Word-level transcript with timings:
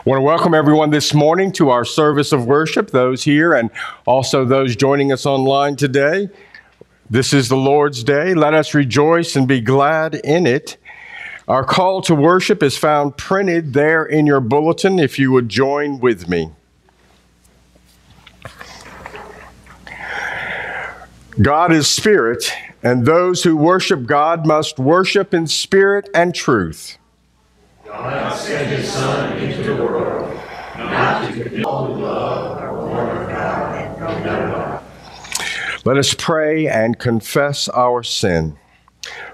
I 0.00 0.08
want 0.08 0.20
to 0.20 0.24
welcome 0.24 0.54
everyone 0.54 0.88
this 0.88 1.12
morning 1.12 1.52
to 1.52 1.68
our 1.68 1.84
service 1.84 2.32
of 2.32 2.46
worship, 2.46 2.90
those 2.90 3.22
here 3.22 3.52
and 3.52 3.68
also 4.06 4.46
those 4.46 4.74
joining 4.74 5.12
us 5.12 5.26
online 5.26 5.76
today. 5.76 6.30
This 7.10 7.34
is 7.34 7.50
the 7.50 7.56
Lord's 7.56 8.02
Day. 8.02 8.32
Let 8.32 8.54
us 8.54 8.72
rejoice 8.72 9.36
and 9.36 9.46
be 9.46 9.60
glad 9.60 10.14
in 10.14 10.46
it. 10.46 10.78
Our 11.48 11.64
call 11.64 12.00
to 12.02 12.14
worship 12.14 12.62
is 12.62 12.78
found 12.78 13.18
printed 13.18 13.74
there 13.74 14.02
in 14.06 14.26
your 14.26 14.40
bulletin 14.40 14.98
if 14.98 15.18
you 15.18 15.32
would 15.32 15.50
join 15.50 16.00
with 16.00 16.30
me. 16.30 16.50
God 21.42 21.72
is 21.72 21.86
spirit, 21.86 22.50
and 22.82 23.04
those 23.04 23.42
who 23.42 23.54
worship 23.54 24.06
God 24.06 24.46
must 24.46 24.78
worship 24.78 25.34
in 25.34 25.46
spirit 25.46 26.08
and 26.14 26.34
truth. 26.34 26.96
God 27.90 28.36
sent 28.36 28.68
his 28.68 28.92
Son 28.92 29.36
into 29.38 29.64
the 29.64 29.74
world, 29.74 30.32
not 30.76 31.26
to 31.26 31.42
condemn 31.42 31.62
love 31.64 32.58
are 32.58 32.72
born 32.72 33.16
of 33.16 33.28
God 33.28 33.74
and. 33.74 34.80
Let 35.84 35.96
us 35.96 36.14
pray 36.14 36.68
and 36.68 36.98
confess 36.98 37.68
our 37.70 38.04
sin. 38.04 38.56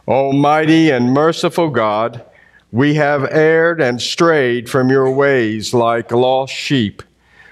Almighty 0.08 0.90
and 0.90 1.12
merciful 1.12 1.68
God, 1.68 2.24
we 2.72 2.94
have 2.94 3.28
erred 3.30 3.80
and 3.80 4.00
strayed 4.00 4.70
from 4.70 4.88
your 4.88 5.10
ways 5.10 5.74
like 5.74 6.10
lost 6.10 6.54
sheep. 6.54 7.02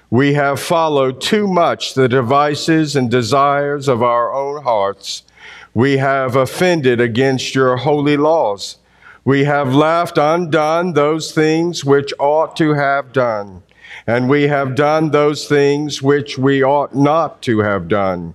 We 0.08 0.34
have 0.34 0.58
followed 0.58 1.20
too 1.20 1.46
much 1.46 1.94
the 1.94 2.08
devices 2.08 2.96
and 2.96 3.10
desires 3.10 3.88
of 3.88 4.02
our 4.02 4.32
own 4.32 4.62
hearts. 4.62 5.24
We 5.74 5.98
have 5.98 6.34
offended 6.34 7.00
against 7.00 7.54
your 7.54 7.76
holy 7.76 8.16
laws. 8.16 8.78
We 9.24 9.44
have 9.44 9.74
left 9.74 10.18
undone 10.18 10.92
those 10.92 11.32
things 11.32 11.82
which 11.82 12.12
ought 12.18 12.56
to 12.56 12.74
have 12.74 13.10
done, 13.10 13.62
and 14.06 14.28
we 14.28 14.42
have 14.48 14.74
done 14.74 15.10
those 15.10 15.48
things 15.48 16.02
which 16.02 16.36
we 16.36 16.62
ought 16.62 16.94
not 16.94 17.40
to 17.42 17.60
have 17.60 17.88
done. 17.88 18.34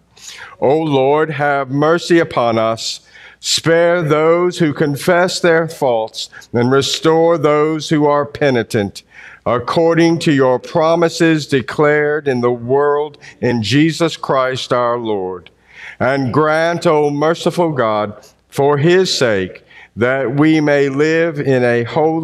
O 0.59 0.79
Lord, 0.79 1.29
have 1.29 1.69
mercy 1.69 2.17
upon 2.17 2.57
us. 2.57 3.01
Spare 3.39 4.01
those 4.01 4.57
who 4.57 4.73
confess 4.73 5.39
their 5.39 5.67
faults, 5.67 6.31
and 6.53 6.71
restore 6.71 7.37
those 7.37 7.89
who 7.89 8.07
are 8.07 8.25
penitent, 8.25 9.03
according 9.45 10.17
to 10.19 10.31
your 10.31 10.57
promises 10.57 11.45
declared 11.45 12.27
in 12.27 12.41
the 12.41 12.51
world 12.51 13.19
in 13.41 13.61
Jesus 13.61 14.17
Christ 14.17 14.73
our 14.73 14.97
Lord. 14.97 15.51
And 15.99 16.33
grant, 16.33 16.87
O 16.87 17.11
merciful 17.11 17.73
God, 17.73 18.25
for 18.49 18.77
his 18.77 19.15
sake, 19.15 19.63
that 19.99 20.39
we 20.39 20.61
may 20.61 20.87
live 20.87 21.41
in 21.41 21.61
a 21.61 21.83
holy 21.83 22.23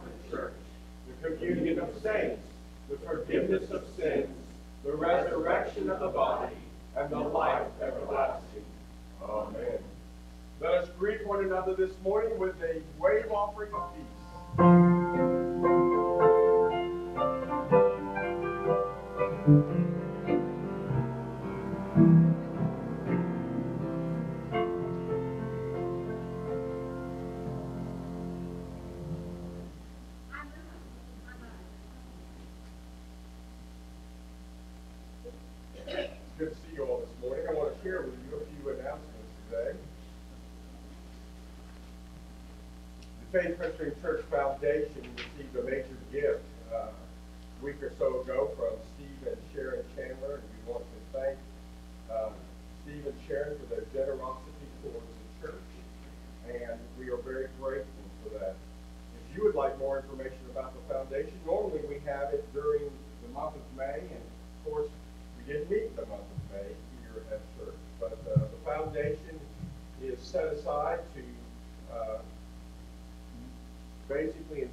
communion 1.41 1.79
of 1.79 1.89
saints, 2.03 2.41
the 2.89 2.97
forgiveness 2.97 3.69
of 3.71 3.83
sins, 3.97 4.29
the 4.83 4.93
resurrection 4.93 5.89
of 5.89 5.99
the 5.99 6.07
body, 6.07 6.55
and 6.95 7.09
the 7.09 7.19
life 7.19 7.67
everlasting. 7.81 8.65
Amen. 9.23 9.79
Let 10.59 10.73
us 10.73 10.89
greet 10.99 11.25
one 11.25 11.43
another 11.43 11.73
this 11.73 11.91
morning 12.03 12.37
with 12.37 12.55
a 12.61 12.81
wave 12.99 13.31
offering 13.31 13.73
of 13.73 13.91
peace. 13.95 15.40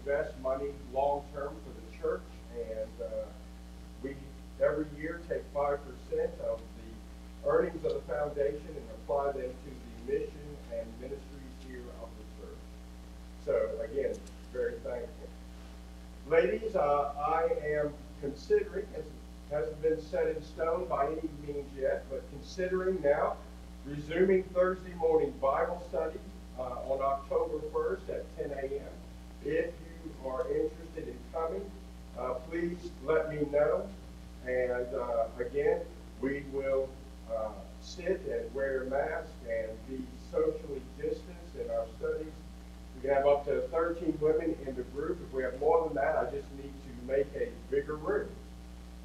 Invest 0.09 0.33
money 0.43 0.71
long-term 0.95 1.55
for 1.65 1.73
the 1.75 2.03
church, 2.03 2.23
and 2.55 2.89
uh, 3.03 3.27
we, 4.03 4.15
every 4.63 4.87
year, 4.99 5.21
take 5.29 5.43
five 5.53 5.79
percent 5.85 6.31
of 6.49 6.61
the 6.79 7.49
earnings 7.49 7.85
of 7.85 7.93
the 7.93 8.01
foundation 8.13 8.69
and 8.69 8.85
apply 9.03 9.33
them 9.33 9.51
to 9.51 9.71
the 10.07 10.13
mission 10.13 10.57
and 10.73 10.87
ministries 11.01 11.57
here 11.69 11.83
of 12.03 12.09
the 12.17 12.47
church. 12.47 12.59
So 13.45 13.85
again, 13.85 14.17
very 14.53 14.75
thankful. 14.85 15.09
Ladies, 16.29 16.75
uh, 16.75 17.13
I 17.27 17.49
am 17.67 17.93
considering, 18.23 18.87
it 18.95 19.05
hasn't 19.51 19.81
been 19.83 20.01
set 20.01 20.29
in 20.29 20.43
stone 20.43 20.87
by 20.89 21.07
any 21.07 21.29
means 21.47 21.69
yet, 21.79 22.05
but 22.11 22.23
considering 22.31 23.01
now 23.03 23.37
resuming 23.87 24.43
Thursday 24.55 24.95
morning 24.95 25.33
Bible 25.41 25.83
study 25.91 26.19
uh, 26.59 26.63
on 26.63 27.01
October 27.03 27.59
1st 27.73 28.09
at 28.09 28.39
10 28.39 28.51
a.m. 28.59 28.89
If 29.45 29.71
you 30.05 30.29
are 30.29 30.43
interested 30.49 31.09
in 31.09 31.17
coming, 31.33 31.71
uh, 32.19 32.35
please 32.51 32.91
let 33.05 33.31
me 33.31 33.47
know. 33.51 33.89
And 34.47 34.95
uh, 34.95 35.25
again, 35.39 35.81
we 36.21 36.45
will 36.53 36.89
uh, 37.31 37.51
sit 37.81 38.23
and 38.31 38.53
wear 38.55 38.85
masks 38.85 39.31
and 39.49 39.71
be 39.89 40.05
socially 40.33 40.83
distanced 40.97 41.55
in 41.55 41.71
our 41.71 41.87
studies. 41.99 42.33
We 42.97 43.03
can 43.03 43.15
have 43.15 43.27
up 43.27 43.45
to 43.47 43.61
13 43.69 44.19
women 44.21 44.57
in 44.67 44.75
the 44.75 44.83
group. 44.83 45.19
If 45.27 45.33
we 45.33 45.43
have 45.43 45.59
more 45.61 45.87
than 45.87 45.95
that, 45.95 46.17
I 46.17 46.25
just 46.25 46.49
need 46.57 46.73
to 46.73 47.13
make 47.13 47.27
a 47.37 47.49
bigger 47.71 47.97
room. 47.97 48.29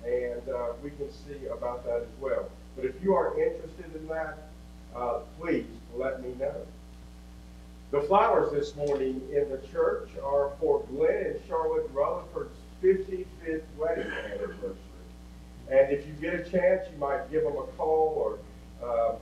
And 0.04 0.42
uh, 0.50 0.74
we 0.84 0.90
can 0.92 1.12
see 1.12 1.46
about 1.48 1.86
that 1.86 2.02
as 2.02 2.20
well. 2.20 2.50
But 2.76 2.86
if 2.86 2.96
you 3.04 3.14
are 3.14 3.40
interested 3.40 3.96
in 3.96 4.08
that, 4.08 4.50
uh, 4.96 5.20
please 5.40 5.68
let 5.96 6.24
me 6.24 6.34
know. 6.40 6.66
The 7.94 8.02
flowers 8.02 8.52
this 8.52 8.76
morning 8.76 9.22
in 9.32 9.48
the 9.52 9.60
church 9.72 10.10
are 10.26 10.50
for 10.60 10.84
Glenn 10.90 11.28
and 11.28 11.40
Charlotte 11.48 11.88
Rutherford's 11.94 12.58
55th 12.82 13.62
wedding 13.78 14.12
anniversary. 14.12 14.74
And 15.70 15.92
if 15.92 16.08
you 16.08 16.14
get 16.14 16.34
a 16.34 16.44
chance, 16.44 16.88
you 16.92 16.98
might 16.98 17.30
give 17.30 17.44
them 17.44 17.56
a 17.56 17.68
call 17.78 18.40
or 18.82 18.84
uh, 18.84 19.16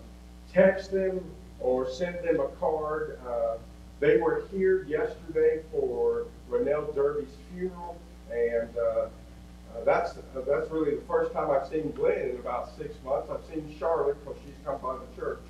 text 0.54 0.90
them 0.90 1.20
or 1.60 1.92
send 1.92 2.20
them 2.24 2.40
a 2.40 2.48
card. 2.62 3.20
Uh, 3.28 3.58
they 4.00 4.16
were 4.16 4.46
here 4.50 4.84
yesterday 4.84 5.64
for 5.70 6.28
Renell 6.50 6.96
Derby's 6.96 7.28
funeral, 7.52 7.98
and 8.32 8.70
uh, 8.78 8.82
uh, 8.82 9.10
that's 9.84 10.14
that's 10.48 10.72
really 10.72 10.96
the 10.96 11.06
first 11.10 11.34
time 11.34 11.52
I've 11.52 11.68
seen 11.68 11.92
Glenn 11.92 12.30
in 12.30 12.38
about 12.38 12.74
six 12.78 12.96
months. 13.04 13.30
I've 13.30 13.44
seen 13.54 13.76
Charlotte 13.78 14.18
because 14.24 14.40
she's 14.46 14.56
come 14.64 14.80
by 14.80 14.96
the 14.96 15.22
church. 15.22 15.42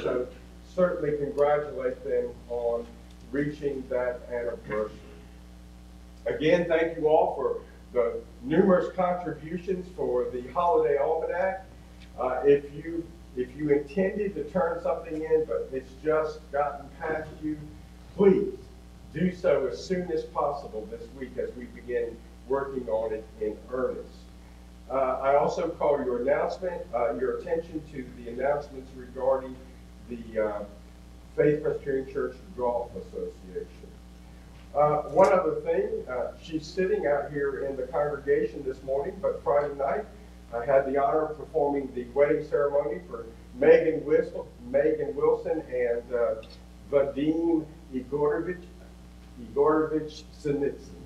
So 0.00 0.28
certainly 0.74 1.16
congratulate 1.18 2.02
them 2.04 2.30
on 2.48 2.86
reaching 3.30 3.84
that 3.88 4.20
anniversary. 4.30 4.98
Again, 6.26 6.66
thank 6.68 6.96
you 6.96 7.08
all 7.08 7.34
for 7.34 7.60
the 7.92 8.20
numerous 8.42 8.94
contributions 8.94 9.86
for 9.96 10.30
the 10.30 10.46
holiday 10.52 10.96
almanac. 10.98 11.66
Uh, 12.18 12.40
if 12.44 12.72
you 12.74 13.04
if 13.34 13.48
you 13.56 13.70
intended 13.70 14.34
to 14.34 14.44
turn 14.44 14.82
something 14.82 15.22
in, 15.22 15.44
but 15.46 15.68
it's 15.72 15.92
just 16.04 16.40
gotten 16.52 16.86
past 17.00 17.30
you, 17.42 17.58
please 18.14 18.58
do 19.14 19.34
so 19.34 19.66
as 19.66 19.82
soon 19.82 20.10
as 20.12 20.24
possible 20.24 20.86
this 20.90 21.02
week 21.18 21.36
as 21.38 21.54
we 21.56 21.64
begin 21.64 22.16
working 22.48 22.86
on 22.90 23.12
it 23.12 23.24
in 23.40 23.56
earnest. 23.72 24.16
Uh, 24.90 25.18
I 25.22 25.36
also 25.36 25.70
call 25.70 26.04
your 26.04 26.20
announcement, 26.20 26.82
uh, 26.94 27.14
your 27.14 27.38
attention 27.38 27.82
to 27.92 28.06
the 28.18 28.30
announcements 28.30 28.90
regarding 28.94 29.56
the 30.08 30.46
uh, 30.46 30.64
Faith 31.36 31.62
Presbyterian 31.62 32.12
Church 32.12 32.36
Golf 32.56 32.90
Association. 32.96 33.88
Uh, 34.74 35.02
one 35.10 35.32
other 35.32 35.56
thing, 35.60 35.88
uh, 36.08 36.32
she's 36.42 36.66
sitting 36.66 37.06
out 37.06 37.30
here 37.30 37.66
in 37.66 37.76
the 37.76 37.82
congregation 37.84 38.62
this 38.64 38.82
morning, 38.82 39.14
but 39.20 39.42
Friday 39.42 39.74
night 39.74 40.04
I 40.54 40.64
had 40.64 40.86
the 40.86 41.02
honor 41.02 41.26
of 41.26 41.38
performing 41.38 41.92
the 41.94 42.04
wedding 42.14 42.44
ceremony 42.46 43.00
for 43.08 43.26
Megan 43.54 44.04
Wilson, 44.04 44.42
Megan 44.70 45.14
Wilson 45.14 45.62
and 45.70 46.14
uh, 46.14 46.34
Vadim 46.90 47.66
Igorovich, 47.94 48.62
Igorovich 49.42 50.24
Sinitsyn. 50.42 51.02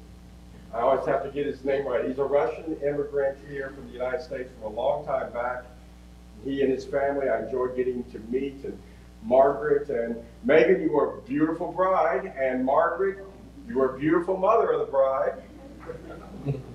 I 0.72 0.80
always 0.80 1.06
have 1.06 1.22
to 1.22 1.30
get 1.30 1.46
his 1.46 1.64
name 1.64 1.86
right. 1.86 2.04
He's 2.04 2.18
a 2.18 2.24
Russian 2.24 2.76
immigrant 2.82 3.38
here 3.48 3.70
from 3.74 3.86
the 3.86 3.92
United 3.92 4.22
States 4.22 4.50
from 4.60 4.72
a 4.72 4.76
long 4.76 5.04
time 5.06 5.32
back. 5.32 5.64
He 6.44 6.62
and 6.62 6.70
his 6.70 6.84
family, 6.84 7.28
I 7.28 7.42
enjoyed 7.44 7.76
getting 7.76 8.04
to 8.04 8.18
meet. 8.30 8.64
And 8.64 8.78
Margaret 9.22 9.88
and 9.88 10.16
Megan, 10.44 10.80
you 10.82 10.92
were 10.92 11.18
a 11.18 11.20
beautiful 11.22 11.72
bride. 11.72 12.32
And 12.38 12.64
Margaret, 12.64 13.24
you 13.68 13.78
were 13.78 13.96
a 13.96 13.98
beautiful 13.98 14.36
mother 14.36 14.70
of 14.72 14.80
the 14.80 14.86
bride. 14.86 15.34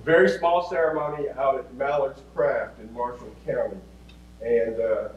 Very 0.04 0.28
small 0.38 0.68
ceremony 0.68 1.28
out 1.30 1.58
at 1.58 1.74
Mallard's 1.74 2.20
Croft 2.34 2.78
in 2.80 2.92
Marshall 2.92 3.34
County. 3.46 3.78
And 4.42 4.80
uh, 4.80 5.08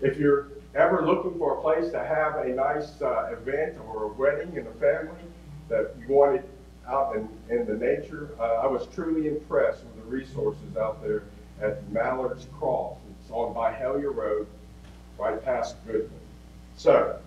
if 0.00 0.16
you're 0.16 0.48
ever 0.74 1.04
looking 1.06 1.36
for 1.38 1.58
a 1.58 1.60
place 1.60 1.90
to 1.90 1.98
have 1.98 2.36
a 2.36 2.48
nice 2.48 3.00
uh, 3.02 3.32
event 3.32 3.76
or 3.88 4.04
a 4.04 4.08
wedding 4.08 4.56
in 4.56 4.64
the 4.64 4.72
family 4.72 5.20
that 5.68 5.94
you 5.98 6.14
wanted 6.14 6.44
out 6.86 7.16
in, 7.16 7.28
in 7.50 7.66
the 7.66 7.74
nature, 7.74 8.30
uh, 8.38 8.62
I 8.62 8.66
was 8.66 8.86
truly 8.94 9.28
impressed 9.28 9.84
with 9.84 9.96
the 9.96 10.10
resources 10.10 10.76
out 10.76 11.02
there 11.02 11.24
at 11.60 11.86
Mallard's 11.90 12.46
Croft. 12.58 13.00
It's 13.28 13.34
on 13.34 13.52
Byhalia 13.52 14.14
Road, 14.14 14.46
right 15.18 15.44
past 15.44 15.76
Goodman. 15.86 16.08
So, 16.78 17.18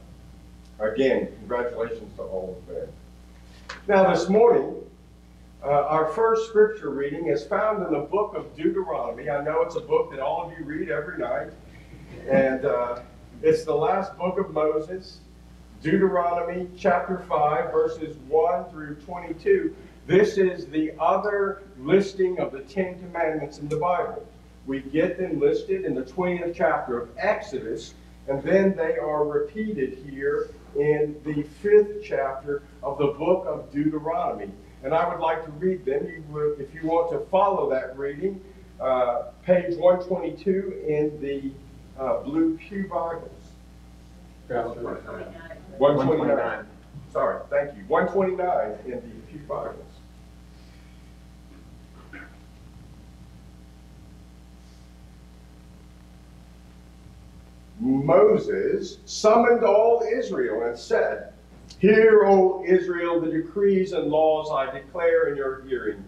again, 0.79 1.27
congratulations 1.37 2.11
to 2.15 2.23
all 2.23 2.57
of 2.57 2.73
them. 2.73 2.87
Now, 3.87 4.11
this 4.11 4.27
morning, 4.27 4.77
uh, 5.63 5.67
our 5.67 6.07
first 6.07 6.47
scripture 6.49 6.89
reading 6.89 7.27
is 7.27 7.45
found 7.45 7.85
in 7.85 7.93
the 7.93 7.99
book 7.99 8.33
of 8.35 8.55
Deuteronomy. 8.55 9.29
I 9.29 9.43
know 9.43 9.61
it's 9.61 9.75
a 9.75 9.79
book 9.79 10.09
that 10.09 10.19
all 10.19 10.47
of 10.47 10.57
you 10.57 10.65
read 10.65 10.89
every 10.89 11.19
night, 11.19 11.51
and 12.27 12.65
uh, 12.65 13.01
it's 13.43 13.63
the 13.63 13.75
last 13.75 14.17
book 14.17 14.39
of 14.39 14.55
Moses, 14.55 15.19
Deuteronomy 15.83 16.67
chapter 16.75 17.19
5, 17.29 17.71
verses 17.71 18.17
1 18.27 18.71
through 18.71 18.95
22. 18.95 19.75
This 20.07 20.39
is 20.39 20.65
the 20.65 20.93
other 20.99 21.61
listing 21.77 22.39
of 22.39 22.51
the 22.51 22.61
Ten 22.61 22.97
Commandments 22.99 23.59
in 23.59 23.69
the 23.69 23.77
Bible. 23.77 24.25
We 24.71 24.79
get 24.79 25.17
them 25.17 25.37
listed 25.37 25.83
in 25.83 25.95
the 25.95 26.03
20th 26.03 26.55
chapter 26.55 26.97
of 26.97 27.09
Exodus, 27.17 27.93
and 28.29 28.41
then 28.41 28.73
they 28.73 28.95
are 28.95 29.25
repeated 29.25 29.97
here 30.09 30.51
in 30.77 31.19
the 31.25 31.43
fifth 31.43 32.05
chapter 32.05 32.63
of 32.81 32.97
the 32.97 33.07
book 33.07 33.45
of 33.45 33.69
Deuteronomy. 33.73 34.49
And 34.85 34.93
I 34.93 35.09
would 35.09 35.19
like 35.19 35.43
to 35.43 35.51
read 35.51 35.83
them. 35.83 36.07
You 36.07 36.23
would, 36.29 36.61
if 36.61 36.73
you 36.73 36.87
want 36.87 37.11
to 37.11 37.19
follow 37.29 37.69
that 37.69 37.97
reading, 37.97 38.39
uh, 38.79 39.23
page 39.45 39.75
122 39.75 40.85
in 40.87 41.19
the 41.19 41.51
uh, 42.01 42.19
Blue 42.19 42.55
Pew 42.55 42.87
Bibles. 42.87 43.29
129. 45.79 46.65
Sorry, 47.11 47.41
thank 47.49 47.75
you. 47.75 47.83
129 47.89 48.77
in 48.85 48.91
the 48.91 49.31
Pew 49.33 49.41
Bibles. 49.49 49.90
Moses 57.81 58.99
summoned 59.05 59.63
all 59.63 60.03
Israel 60.13 60.63
and 60.63 60.77
said, 60.77 61.33
Hear, 61.79 62.25
O 62.25 62.63
Israel, 62.63 63.19
the 63.19 63.31
decrees 63.31 63.91
and 63.93 64.11
laws 64.11 64.51
I 64.51 64.71
declare 64.71 65.29
in 65.29 65.35
your 65.35 65.61
hearing. 65.63 66.03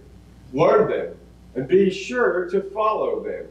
Learn 0.53 0.89
them 0.89 1.18
and 1.56 1.68
be 1.68 1.89
sure 1.89 2.48
to 2.51 2.62
follow 2.62 3.24
them. 3.24 3.48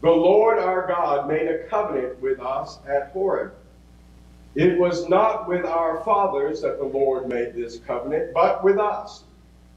The 0.00 0.10
Lord 0.10 0.58
our 0.58 0.86
God 0.88 1.28
made 1.28 1.46
a 1.46 1.64
covenant 1.68 2.20
with 2.20 2.40
us 2.40 2.80
at 2.88 3.10
Horeb. 3.12 3.54
It 4.56 4.78
was 4.78 5.08
not 5.08 5.48
with 5.48 5.64
our 5.64 6.02
fathers 6.04 6.60
that 6.62 6.78
the 6.78 6.84
Lord 6.84 7.28
made 7.28 7.54
this 7.54 7.78
covenant, 7.78 8.34
but 8.34 8.64
with 8.64 8.78
us, 8.78 9.24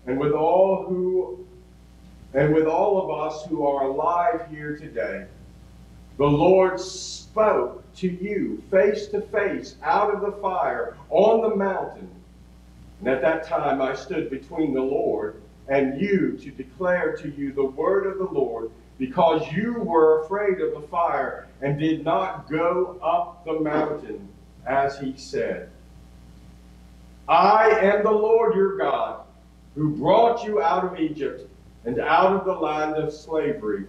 and 0.08 0.20
with 0.20 0.34
all 0.34 0.84
who 0.84 1.46
and 2.34 2.54
with 2.54 2.66
all 2.66 3.02
of 3.02 3.34
us 3.34 3.46
who 3.46 3.66
are 3.66 3.86
alive 3.86 4.42
here 4.50 4.76
today. 4.76 5.26
The 6.18 6.26
Lord 6.26 6.80
spoke 7.38 7.84
to 7.94 8.08
you 8.08 8.64
face 8.72 9.06
to 9.06 9.22
face 9.22 9.76
out 9.84 10.12
of 10.12 10.22
the 10.22 10.42
fire 10.42 10.98
on 11.12 11.48
the 11.48 11.56
mountain. 11.56 12.10
And 13.00 13.08
at 13.08 13.22
that 13.22 13.44
time 13.44 13.80
I 13.80 13.94
stood 13.94 14.32
between 14.32 14.74
the 14.74 14.82
Lord 14.82 15.40
and 15.68 16.02
you 16.02 16.36
to 16.42 16.50
declare 16.50 17.16
to 17.18 17.30
you 17.30 17.54
the 17.54 17.64
word 17.64 18.08
of 18.08 18.18
the 18.18 18.34
Lord, 18.34 18.72
because 18.98 19.52
you 19.52 19.74
were 19.74 20.24
afraid 20.24 20.60
of 20.62 20.82
the 20.82 20.88
fire 20.88 21.48
and 21.62 21.78
did 21.78 22.04
not 22.04 22.50
go 22.50 22.98
up 23.04 23.46
the 23.46 23.60
mountain 23.60 24.28
as 24.66 24.98
he 24.98 25.14
said. 25.16 25.70
I 27.28 27.70
am 27.70 28.04
the 28.04 28.10
Lord 28.10 28.56
your 28.56 28.78
God, 28.78 29.26
who 29.76 29.96
brought 29.96 30.44
you 30.44 30.60
out 30.64 30.86
of 30.86 31.00
Egypt 31.00 31.48
and 31.86 32.00
out 32.00 32.34
of 32.34 32.46
the 32.46 32.54
land 32.54 32.96
of 32.96 33.14
slavery. 33.14 33.86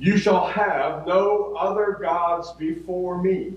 You 0.00 0.16
shall 0.16 0.46
have 0.46 1.06
no 1.06 1.54
other 1.58 1.98
gods 2.00 2.52
before 2.52 3.20
me. 3.20 3.54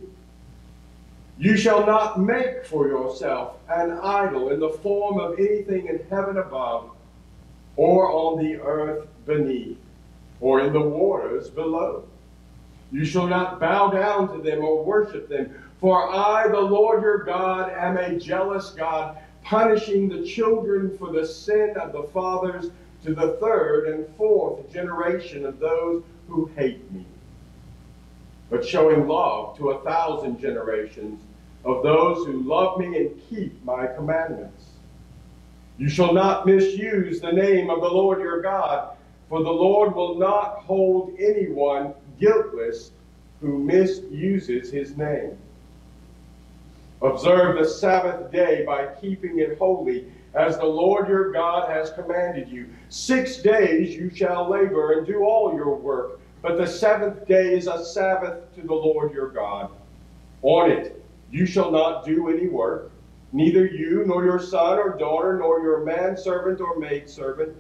You 1.38 1.56
shall 1.56 1.86
not 1.86 2.20
make 2.20 2.66
for 2.66 2.86
yourself 2.90 3.56
an 3.70 3.92
idol 3.92 4.50
in 4.50 4.60
the 4.60 4.70
form 4.70 5.22
of 5.22 5.40
anything 5.40 5.88
in 5.88 6.06
heaven 6.10 6.38
above, 6.38 6.90
or 7.78 8.12
on 8.12 8.44
the 8.44 8.58
earth 8.58 9.08
beneath, 9.26 9.78
or 10.42 10.60
in 10.60 10.74
the 10.74 10.82
waters 10.82 11.50
below. 11.50 12.04
You 12.92 13.06
shall 13.06 13.28
not 13.28 13.62
bow 13.62 13.92
down 13.92 14.36
to 14.36 14.44
them 14.44 14.66
or 14.66 14.84
worship 14.84 15.30
them, 15.30 15.56
for 15.80 16.14
I, 16.14 16.50
the 16.50 16.60
Lord 16.60 17.02
your 17.04 17.24
God, 17.24 17.72
am 17.72 17.96
a 17.96 18.20
jealous 18.20 18.72
God, 18.72 19.18
punishing 19.46 20.10
the 20.10 20.28
children 20.28 20.98
for 20.98 21.10
the 21.10 21.26
sin 21.26 21.76
of 21.78 21.94
the 21.94 22.04
fathers 22.14 22.70
to 23.06 23.16
the 23.16 23.38
third 23.40 23.88
and 23.88 24.06
fourth 24.18 24.70
generation 24.74 25.46
of 25.46 25.60
those 25.60 26.04
who 26.34 26.48
hate 26.56 26.92
me, 26.92 27.06
but 28.50 28.66
showing 28.66 29.08
love 29.08 29.56
to 29.58 29.70
a 29.70 29.84
thousand 29.84 30.40
generations 30.40 31.22
of 31.64 31.84
those 31.84 32.26
who 32.26 32.42
love 32.42 32.80
me 32.80 32.98
and 32.98 33.22
keep 33.30 33.64
my 33.64 33.86
commandments. 33.86 34.66
You 35.78 35.90
shall 35.90 36.14
not 36.14 36.46
misuse 36.46 37.22
the 37.22 37.32
name 37.32 37.70
of 37.70 37.82
the 37.82 37.88
Lord 37.88 38.20
your 38.20 38.42
God, 38.42 38.98
for 39.30 39.44
the 39.44 39.52
Lord 39.52 39.96
will 39.96 40.16
not 40.16 40.58
hold 40.60 41.14
anyone 41.20 41.94
guiltless 42.20 42.92
who 43.40 43.60
misuses 43.60 44.72
his 44.72 44.98
name. 44.98 45.38
Observe 47.02 47.60
the 47.60 47.68
Sabbath 47.68 48.32
day 48.32 48.64
by 48.66 48.88
keeping 49.02 49.40
it 49.40 49.58
holy, 49.58 50.06
as 50.34 50.58
the 50.58 50.66
Lord 50.66 51.08
your 51.08 51.32
God 51.32 51.70
has 51.70 51.92
commanded 51.92 52.50
you. 52.50 52.70
Six 52.90 53.38
days 53.38 53.96
you 53.96 54.10
shall 54.10 54.50
labor 54.50 54.94
and 54.94 55.06
do 55.06 55.24
all 55.24 55.54
your 55.54 55.76
work, 55.76 56.20
but 56.44 56.58
the 56.58 56.68
seventh 56.68 57.28
day 57.28 57.58
is 57.58 57.66
a 57.66 57.84
Sabbath 57.84 58.54
to 58.54 58.62
the 58.62 58.74
Lord 58.74 59.12
your 59.12 59.30
God. 59.30 59.72
On 60.44 60.70
it 60.70 61.04
you 61.32 61.48
shall 61.48 61.72
not 61.72 62.06
do 62.06 62.30
any 62.30 62.48
work, 62.48 62.92
neither 63.32 63.66
you, 63.66 64.04
nor 64.06 64.24
your 64.24 64.40
son 64.40 64.78
or 64.78 64.96
daughter, 64.96 65.40
nor 65.40 65.62
your 65.62 65.84
manservant 65.84 66.62
or 66.62 66.78
maidservant, 66.78 67.56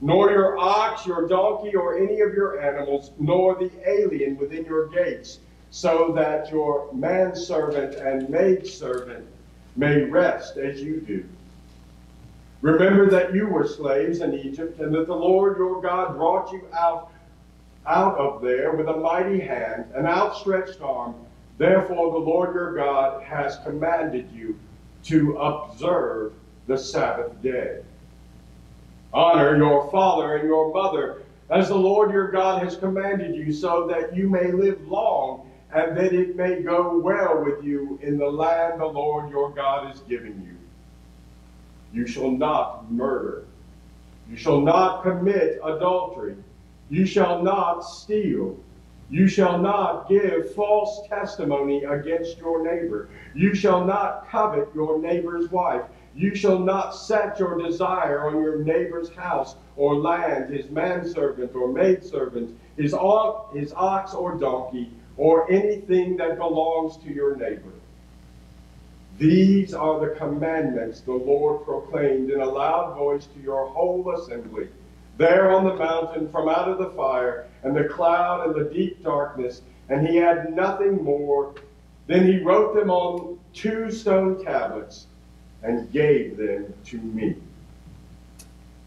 nor 0.00 0.30
your 0.30 0.56
ox, 0.56 1.04
your 1.04 1.28
donkey, 1.28 1.76
or 1.76 1.98
any 1.98 2.20
of 2.22 2.32
your 2.32 2.58
animals, 2.62 3.10
nor 3.18 3.56
the 3.56 3.70
alien 3.86 4.38
within 4.38 4.64
your 4.64 4.86
gates 4.86 5.40
so 5.70 6.12
that 6.14 6.50
your 6.50 6.90
manservant 6.92 7.94
and 7.96 8.28
maidservant 8.30 9.26
may 9.76 10.02
rest 10.04 10.56
as 10.56 10.80
you 10.80 11.00
do. 11.00 11.24
Remember 12.62 13.08
that 13.10 13.34
you 13.34 13.46
were 13.46 13.66
slaves 13.66 14.20
in 14.20 14.34
Egypt, 14.34 14.80
and 14.80 14.92
that 14.94 15.06
the 15.06 15.14
Lord 15.14 15.58
your 15.58 15.80
God 15.80 16.16
brought 16.16 16.50
you 16.52 16.62
out, 16.72 17.12
out 17.88 18.18
of 18.18 18.42
there 18.42 18.72
with 18.72 18.88
a 18.88 18.96
mighty 18.96 19.40
hand, 19.40 19.86
an 19.94 20.06
outstretched 20.06 20.80
arm. 20.80 21.14
Therefore, 21.56 22.12
the 22.12 22.18
Lord 22.18 22.54
your 22.54 22.74
God 22.74 23.22
has 23.24 23.58
commanded 23.64 24.30
you 24.32 24.58
to 25.04 25.36
observe 25.38 26.34
the 26.66 26.76
Sabbath 26.76 27.40
day. 27.42 27.80
Honor 29.12 29.56
your 29.56 29.90
father 29.90 30.36
and 30.36 30.46
your 30.46 30.72
mother, 30.72 31.22
as 31.50 31.68
the 31.68 31.74
Lord 31.74 32.12
your 32.12 32.30
God 32.30 32.62
has 32.62 32.76
commanded 32.76 33.34
you, 33.34 33.52
so 33.52 33.86
that 33.88 34.14
you 34.14 34.28
may 34.28 34.52
live 34.52 34.86
long 34.86 35.50
and 35.72 35.96
that 35.96 36.12
it 36.12 36.36
may 36.36 36.62
go 36.62 36.98
well 36.98 37.44
with 37.44 37.64
you 37.64 37.98
in 38.02 38.18
the 38.18 38.30
land 38.30 38.80
the 38.80 38.86
Lord 38.86 39.30
your 39.30 39.50
God 39.50 39.94
is 39.94 40.00
giving 40.02 40.42
you. 40.46 40.56
You 41.92 42.06
shall 42.06 42.30
not 42.30 42.90
murder. 42.90 43.44
You 44.30 44.36
shall 44.36 44.60
not 44.60 45.02
commit 45.02 45.58
adultery. 45.64 46.36
You 46.90 47.06
shall 47.06 47.42
not 47.42 47.80
steal. 47.80 48.56
You 49.10 49.26
shall 49.26 49.58
not 49.58 50.08
give 50.08 50.54
false 50.54 51.06
testimony 51.08 51.84
against 51.84 52.38
your 52.38 52.62
neighbor. 52.62 53.08
You 53.34 53.54
shall 53.54 53.84
not 53.84 54.28
covet 54.28 54.68
your 54.74 54.98
neighbor's 54.98 55.50
wife. 55.50 55.82
You 56.14 56.34
shall 56.34 56.58
not 56.58 56.90
set 56.90 57.38
your 57.38 57.56
desire 57.58 58.26
on 58.26 58.42
your 58.42 58.64
neighbor's 58.64 59.08
house 59.10 59.56
or 59.76 59.96
land, 59.96 60.52
his 60.52 60.68
manservant 60.68 61.54
or 61.54 61.72
maidservant, 61.72 62.58
his 62.76 62.92
ox 62.92 64.14
or 64.14 64.34
donkey, 64.36 64.90
or 65.16 65.50
anything 65.50 66.16
that 66.16 66.36
belongs 66.36 66.96
to 66.98 67.12
your 67.12 67.36
neighbor. 67.36 67.72
These 69.18 69.74
are 69.74 70.00
the 70.00 70.14
commandments 70.14 71.00
the 71.00 71.12
Lord 71.12 71.64
proclaimed 71.64 72.30
in 72.30 72.40
a 72.40 72.46
loud 72.48 72.96
voice 72.96 73.26
to 73.26 73.40
your 73.40 73.66
whole 73.66 74.14
assembly, 74.14 74.68
there 75.18 75.50
on 75.50 75.64
the 75.64 75.74
mountain 75.74 76.30
from 76.30 76.48
out 76.48 76.68
of 76.68 76.78
the 76.78 76.90
fire, 76.90 77.46
and 77.64 77.76
the 77.76 77.84
cloud 77.84 78.46
and 78.46 78.54
the 78.54 78.72
deep 78.72 79.02
darkness, 79.02 79.62
and 79.88 80.06
he 80.06 80.16
had 80.16 80.54
nothing 80.54 81.02
more. 81.04 81.54
Then 82.06 82.24
he 82.24 82.38
wrote 82.38 82.74
them 82.74 82.90
on 82.90 83.38
two 83.52 83.90
stone 83.90 84.42
tablets 84.42 85.06
and 85.62 85.92
gave 85.92 86.36
them 86.36 86.72
to 86.86 86.98
me. 86.98 87.36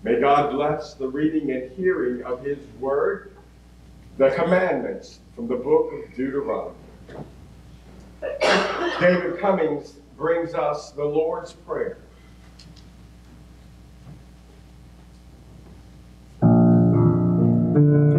May 0.04 0.20
God 0.20 0.52
bless 0.52 0.94
the 0.96 1.08
reading 1.08 1.52
and 1.52 1.70
hearing 1.74 2.24
of 2.24 2.44
his 2.44 2.58
word, 2.80 3.34
the 4.18 4.32
commandments 4.32 5.20
from 5.36 5.48
the 5.48 5.56
book 5.56 5.92
of 5.94 6.16
Deuteronomy. 6.16 6.76
David 9.00 9.40
Cummings 9.40 9.96
brings 10.18 10.54
us 10.54 10.92
the 10.92 11.04
Lord's 11.04 11.54
Prayer. 11.54 11.98
And 17.82 18.11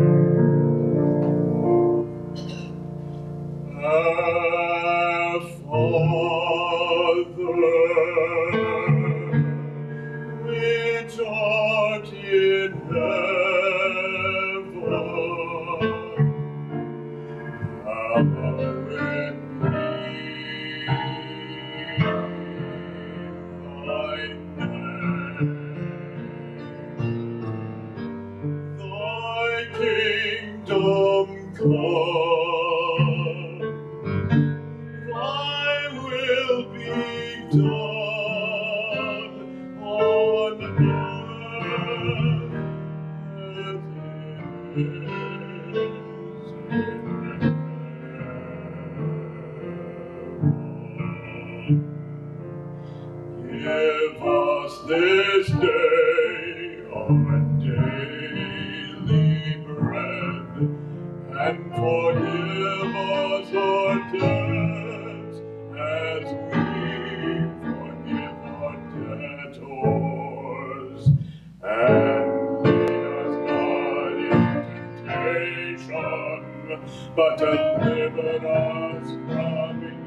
but 77.16 77.38
deliver 77.38 78.46
us 78.48 79.08
from 79.28 79.84
evil. 79.84 80.01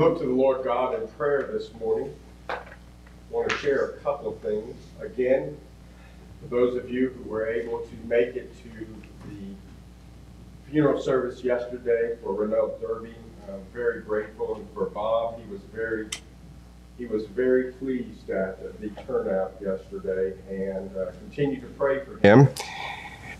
Look 0.00 0.18
to 0.18 0.24
the 0.24 0.32
Lord 0.32 0.64
God 0.64 1.00
in 1.00 1.06
prayer 1.08 1.50
this 1.52 1.74
morning, 1.74 2.14
I 2.48 2.56
want 3.28 3.50
to 3.50 3.56
share 3.58 3.90
a 3.90 3.92
couple 3.98 4.32
of 4.32 4.38
things. 4.38 4.74
Again, 4.98 5.58
for 6.40 6.48
those 6.48 6.74
of 6.74 6.88
you 6.88 7.10
who 7.10 7.28
were 7.28 7.46
able 7.46 7.80
to 7.80 7.94
make 8.06 8.34
it 8.34 8.50
to 8.62 8.86
the 9.28 10.70
funeral 10.70 10.98
service 11.02 11.44
yesterday 11.44 12.16
for 12.22 12.32
Renell 12.32 12.80
Derby, 12.80 13.14
I'm 13.46 13.60
very 13.74 14.00
grateful. 14.00 14.56
And 14.56 14.66
for 14.72 14.86
Bob, 14.86 15.38
he 15.38 15.52
was 15.52 15.60
very, 15.74 16.08
he 16.96 17.04
was 17.04 17.26
very 17.26 17.72
pleased 17.72 18.30
at 18.30 18.80
the 18.80 18.88
turnout 19.06 19.52
yesterday 19.60 20.34
and 20.48 20.96
uh, 20.96 21.10
continue 21.18 21.60
to 21.60 21.66
pray 21.66 22.02
for 22.06 22.16
him 22.26 22.48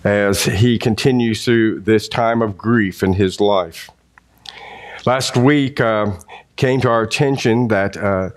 as 0.05 0.45
he 0.45 0.79
continues 0.79 1.43
through 1.43 1.81
this 1.81 2.07
time 2.07 2.43
of 2.43 2.59
grief 2.59 3.03
in 3.03 3.15
his 3.15 3.41
life. 3.41 3.89
Last 5.07 5.35
week 5.35 5.81
uh, 5.81 6.13
came 6.61 6.79
to 6.79 6.91
our 6.91 7.01
attention 7.01 7.69
that 7.69 7.97
uh, 7.97 8.29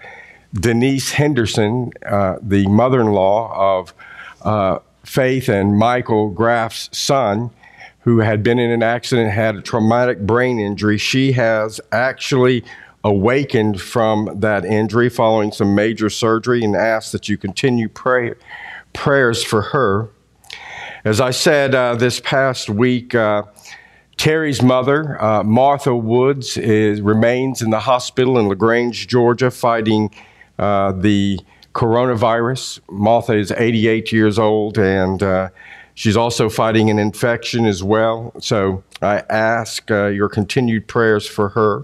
Denise 0.54 1.12
Henderson, 1.12 1.92
uh, 2.06 2.38
the 2.42 2.66
mother 2.68 3.02
in 3.02 3.08
law 3.08 3.54
of 3.54 3.94
uh, 4.44 4.80
Faith 5.04 5.50
and 5.50 5.78
Michael 5.78 6.30
Graff's 6.30 6.90
son, 6.98 7.52
who 8.00 8.20
had 8.20 8.42
been 8.42 8.60
in 8.60 8.72
an 8.72 8.82
accident, 8.82 9.30
had 9.30 9.58
a 9.58 9.62
traumatic 9.62 10.22
brain 10.22 10.58
injury, 10.58 10.98
she 10.98 11.34
has 11.34 11.82
actually 11.92 12.64
awakened 13.04 13.82
from 13.82 14.40
that 14.40 14.64
injury 14.64 15.10
following 15.10 15.52
some 15.52 15.76
major 15.76 16.10
surgery 16.10 16.64
and 16.64 16.78
asked 16.78 17.12
that 17.12 17.28
you 17.28 17.36
continue 17.36 17.90
pray, 17.90 18.34
prayers 18.94 19.44
for 19.44 19.62
her. 19.62 20.08
As 21.04 21.20
I 21.20 21.32
said 21.32 21.76
uh, 21.76 21.96
this 21.96 22.22
past 22.22 22.70
week, 22.70 23.14
uh, 23.16 23.44
Terry's 24.18 24.62
mother, 24.62 25.22
uh, 25.22 25.44
Martha 25.44 25.96
Woods, 25.96 26.58
is, 26.58 27.02
remains 27.02 27.62
in 27.62 27.72
the 27.72 27.80
hospital 27.80 28.38
in 28.38 28.48
LaGrange, 28.48 29.08
Georgia, 29.08 29.52
fighting 29.52 30.14
uh, 30.60 30.92
the 30.92 31.40
coronavirus. 31.74 32.80
Martha 32.90 33.34
is 33.34 33.52
88 33.52 34.12
years 34.12 34.38
old 34.38 34.78
and 34.78 35.22
uh, 35.24 35.50
she's 35.96 36.16
also 36.16 36.50
fighting 36.50 36.90
an 36.90 37.00
infection 37.00 37.66
as 37.66 37.84
well. 37.84 38.34
So 38.40 38.84
I 39.02 39.24
ask 39.30 39.90
uh, 39.90 40.08
your 40.08 40.30
continued 40.30 40.88
prayers 40.88 41.28
for 41.28 41.50
her. 41.50 41.84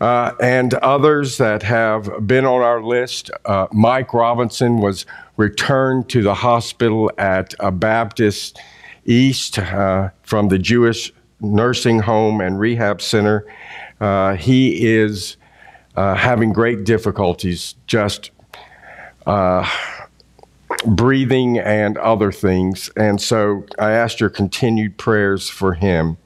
Uh, 0.00 0.32
and 0.40 0.74
others 0.74 1.38
that 1.38 1.62
have 1.62 2.26
been 2.26 2.44
on 2.44 2.60
our 2.60 2.82
list. 2.82 3.30
Uh, 3.44 3.66
Mike 3.72 4.12
Robinson 4.12 4.78
was 4.78 5.06
returned 5.36 6.08
to 6.08 6.22
the 6.22 6.34
hospital 6.34 7.10
at 7.18 7.54
a 7.60 7.70
Baptist 7.70 8.58
East 9.04 9.58
uh, 9.58 10.10
from 10.22 10.48
the 10.48 10.58
Jewish 10.58 11.12
Nursing 11.40 12.00
Home 12.00 12.40
and 12.40 12.58
Rehab 12.58 13.00
Center. 13.00 13.46
Uh, 14.00 14.34
he 14.34 14.86
is 14.86 15.36
uh, 15.96 16.14
having 16.14 16.52
great 16.52 16.84
difficulties 16.84 17.74
just 17.86 18.30
uh, 19.26 19.68
breathing 20.86 21.58
and 21.58 21.96
other 21.98 22.32
things. 22.32 22.90
And 22.96 23.20
so 23.20 23.66
I 23.78 23.92
asked 23.92 24.20
your 24.20 24.30
continued 24.30 24.98
prayers 24.98 25.48
for 25.48 25.74
him. 25.74 26.16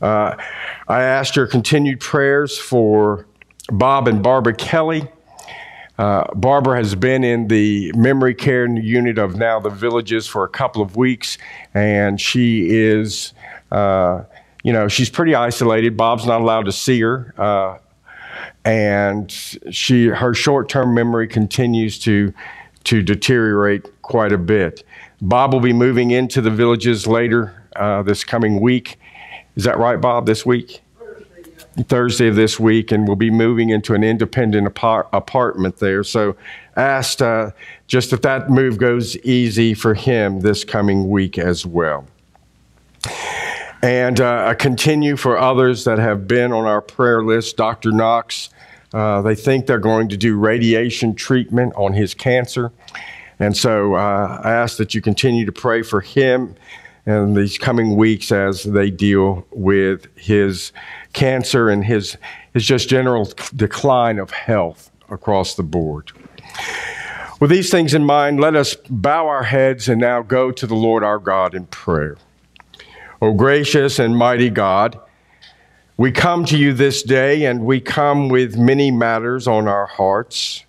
Uh, 0.00 0.36
I 0.88 1.02
asked 1.02 1.36
your 1.36 1.46
continued 1.46 2.00
prayers 2.00 2.58
for 2.58 3.26
Bob 3.70 4.08
and 4.08 4.22
Barbara 4.22 4.54
Kelly. 4.54 5.08
Uh, 6.00 6.24
Barbara 6.32 6.78
has 6.78 6.94
been 6.94 7.22
in 7.22 7.48
the 7.48 7.92
memory 7.94 8.34
care 8.34 8.66
unit 8.66 9.18
of 9.18 9.36
now 9.36 9.60
the 9.60 9.68
villages 9.68 10.26
for 10.26 10.44
a 10.44 10.48
couple 10.48 10.80
of 10.80 10.96
weeks, 10.96 11.36
and 11.74 12.18
she 12.18 12.70
is, 12.70 13.34
uh, 13.70 14.22
you 14.64 14.72
know, 14.72 14.88
she's 14.88 15.10
pretty 15.10 15.34
isolated. 15.34 15.98
Bob's 15.98 16.24
not 16.24 16.40
allowed 16.40 16.64
to 16.64 16.72
see 16.72 17.02
her, 17.02 17.34
uh, 17.36 17.76
and 18.64 19.30
she 19.70 20.06
her 20.06 20.32
short-term 20.32 20.94
memory 20.94 21.28
continues 21.28 21.98
to 21.98 22.32
to 22.84 23.02
deteriorate 23.02 24.00
quite 24.00 24.32
a 24.32 24.38
bit. 24.38 24.82
Bob 25.20 25.52
will 25.52 25.60
be 25.60 25.74
moving 25.74 26.12
into 26.12 26.40
the 26.40 26.50
villages 26.50 27.06
later 27.06 27.62
uh, 27.76 28.02
this 28.02 28.24
coming 28.24 28.62
week. 28.62 28.98
Is 29.54 29.64
that 29.64 29.76
right, 29.76 30.00
Bob? 30.00 30.24
This 30.24 30.46
week? 30.46 30.80
Thursday 31.76 32.28
of 32.28 32.36
this 32.36 32.58
week, 32.58 32.92
and 32.92 33.06
we'll 33.06 33.16
be 33.16 33.30
moving 33.30 33.70
into 33.70 33.94
an 33.94 34.02
independent 34.02 34.66
apart- 34.66 35.08
apartment 35.12 35.76
there. 35.78 36.02
So, 36.04 36.36
asked 36.76 37.22
uh, 37.22 37.50
just 37.86 38.12
if 38.12 38.22
that 38.22 38.50
move 38.50 38.78
goes 38.78 39.16
easy 39.18 39.74
for 39.74 39.94
him 39.94 40.40
this 40.40 40.64
coming 40.64 41.08
week 41.08 41.38
as 41.38 41.64
well. 41.64 42.06
And 43.82 44.20
uh, 44.20 44.54
continue 44.54 45.16
for 45.16 45.38
others 45.38 45.84
that 45.84 45.98
have 45.98 46.28
been 46.28 46.52
on 46.52 46.66
our 46.66 46.82
prayer 46.82 47.24
list. 47.24 47.56
Dr. 47.56 47.92
Knox, 47.92 48.50
uh, 48.92 49.22
they 49.22 49.34
think 49.34 49.66
they're 49.66 49.78
going 49.78 50.08
to 50.10 50.16
do 50.16 50.36
radiation 50.36 51.14
treatment 51.14 51.72
on 51.76 51.94
his 51.94 52.12
cancer. 52.12 52.72
And 53.38 53.56
so 53.56 53.94
uh, 53.94 54.40
I 54.44 54.52
ask 54.52 54.76
that 54.76 54.94
you 54.94 55.00
continue 55.00 55.46
to 55.46 55.52
pray 55.52 55.82
for 55.82 56.02
him 56.02 56.56
in 57.06 57.34
these 57.34 57.58
coming 57.58 57.96
weeks 57.96 58.30
as 58.30 58.64
they 58.64 58.90
deal 58.90 59.46
with 59.50 60.06
his 60.16 60.72
cancer 61.12 61.68
and 61.68 61.84
his, 61.84 62.16
his 62.54 62.64
just 62.64 62.88
general 62.88 63.30
decline 63.56 64.18
of 64.18 64.30
health 64.30 64.90
across 65.08 65.54
the 65.54 65.62
board. 65.62 66.12
With 67.40 67.50
these 67.50 67.70
things 67.70 67.94
in 67.94 68.04
mind, 68.04 68.38
let 68.38 68.54
us 68.54 68.76
bow 68.90 69.26
our 69.26 69.44
heads 69.44 69.88
and 69.88 70.00
now 70.00 70.22
go 70.22 70.52
to 70.52 70.66
the 70.66 70.74
Lord 70.74 71.02
our 71.02 71.18
God 71.18 71.54
in 71.54 71.66
prayer. 71.66 72.18
O 73.22 73.32
gracious 73.32 73.98
and 73.98 74.16
mighty 74.16 74.50
God, 74.50 74.98
we 75.96 76.12
come 76.12 76.44
to 76.46 76.56
you 76.56 76.72
this 76.72 77.02
day 77.02 77.44
and 77.44 77.64
we 77.64 77.80
come 77.80 78.28
with 78.28 78.56
many 78.56 78.90
matters 78.90 79.46
on 79.46 79.68
our 79.68 79.86
hearts. 79.86 80.64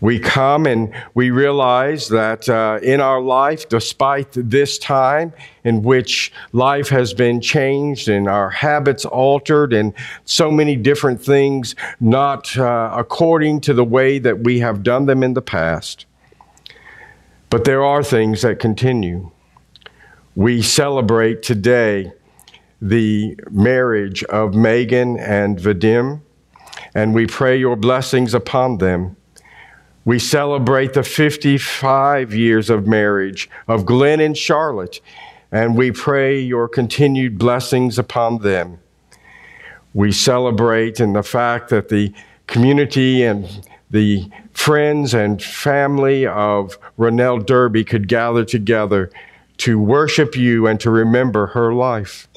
We 0.00 0.18
come 0.18 0.66
and 0.66 0.92
we 1.14 1.30
realize 1.30 2.08
that 2.08 2.48
uh, 2.48 2.78
in 2.82 3.00
our 3.00 3.20
life, 3.20 3.68
despite 3.68 4.28
this 4.32 4.78
time 4.78 5.32
in 5.62 5.82
which 5.82 6.32
life 6.52 6.88
has 6.88 7.14
been 7.14 7.40
changed 7.40 8.08
and 8.08 8.28
our 8.28 8.50
habits 8.50 9.04
altered 9.04 9.72
and 9.72 9.94
so 10.24 10.50
many 10.50 10.76
different 10.76 11.22
things 11.22 11.74
not 12.00 12.56
uh, 12.58 12.92
according 12.94 13.60
to 13.62 13.72
the 13.72 13.84
way 13.84 14.18
that 14.18 14.40
we 14.40 14.58
have 14.58 14.82
done 14.82 15.06
them 15.06 15.22
in 15.22 15.34
the 15.34 15.42
past, 15.42 16.06
but 17.48 17.64
there 17.64 17.84
are 17.84 18.02
things 18.02 18.42
that 18.42 18.58
continue. 18.58 19.30
We 20.36 20.60
celebrate 20.60 21.42
today 21.42 22.12
the 22.82 23.38
marriage 23.50 24.24
of 24.24 24.54
Megan 24.54 25.18
and 25.18 25.58
Vadim, 25.58 26.20
and 26.94 27.14
we 27.14 27.26
pray 27.26 27.56
your 27.56 27.76
blessings 27.76 28.34
upon 28.34 28.78
them. 28.78 29.16
We 30.04 30.18
celebrate 30.18 30.92
the 30.92 31.02
55 31.02 32.34
years 32.34 32.68
of 32.68 32.86
marriage 32.86 33.48
of 33.66 33.86
Glenn 33.86 34.20
and 34.20 34.36
Charlotte, 34.36 35.00
and 35.50 35.76
we 35.76 35.92
pray 35.92 36.38
your 36.38 36.68
continued 36.68 37.38
blessings 37.38 37.98
upon 37.98 38.38
them. 38.38 38.80
We 39.94 40.12
celebrate 40.12 41.00
in 41.00 41.14
the 41.14 41.22
fact 41.22 41.70
that 41.70 41.88
the 41.88 42.12
community 42.46 43.22
and 43.22 43.66
the 43.90 44.28
friends 44.52 45.14
and 45.14 45.42
family 45.42 46.26
of 46.26 46.76
Renell 46.98 47.44
Derby 47.44 47.84
could 47.84 48.06
gather 48.06 48.44
together 48.44 49.10
to 49.58 49.78
worship 49.78 50.36
you 50.36 50.66
and 50.66 50.78
to 50.80 50.90
remember 50.90 51.46
her 51.48 51.72
life. 51.72 52.28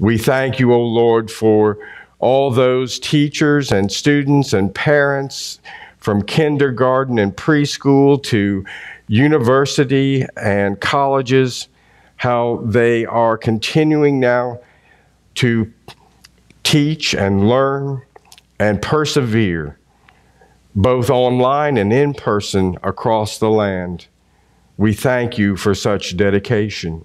We 0.00 0.18
thank 0.18 0.58
you, 0.58 0.72
O 0.72 0.82
Lord, 0.82 1.30
for 1.30 1.78
all 2.18 2.50
those 2.50 2.98
teachers 2.98 3.70
and 3.70 3.92
students 3.92 4.52
and 4.52 4.74
parents 4.74 5.60
from 6.00 6.22
kindergarten 6.22 7.18
and 7.18 7.36
preschool 7.36 8.22
to 8.24 8.64
university 9.06 10.24
and 10.36 10.80
colleges 10.80 11.68
how 12.16 12.62
they 12.64 13.06
are 13.06 13.38
continuing 13.38 14.20
now 14.20 14.60
to 15.34 15.72
teach 16.62 17.14
and 17.14 17.48
learn 17.48 18.02
and 18.58 18.82
persevere, 18.82 19.78
both 20.74 21.08
online 21.08 21.76
and 21.78 21.92
in 21.92 22.12
person 22.12 22.76
across 22.82 23.38
the 23.38 23.50
land. 23.50 24.06
We 24.76 24.92
thank 24.92 25.38
you 25.38 25.56
for 25.56 25.74
such 25.74 26.16
dedication. 26.16 27.04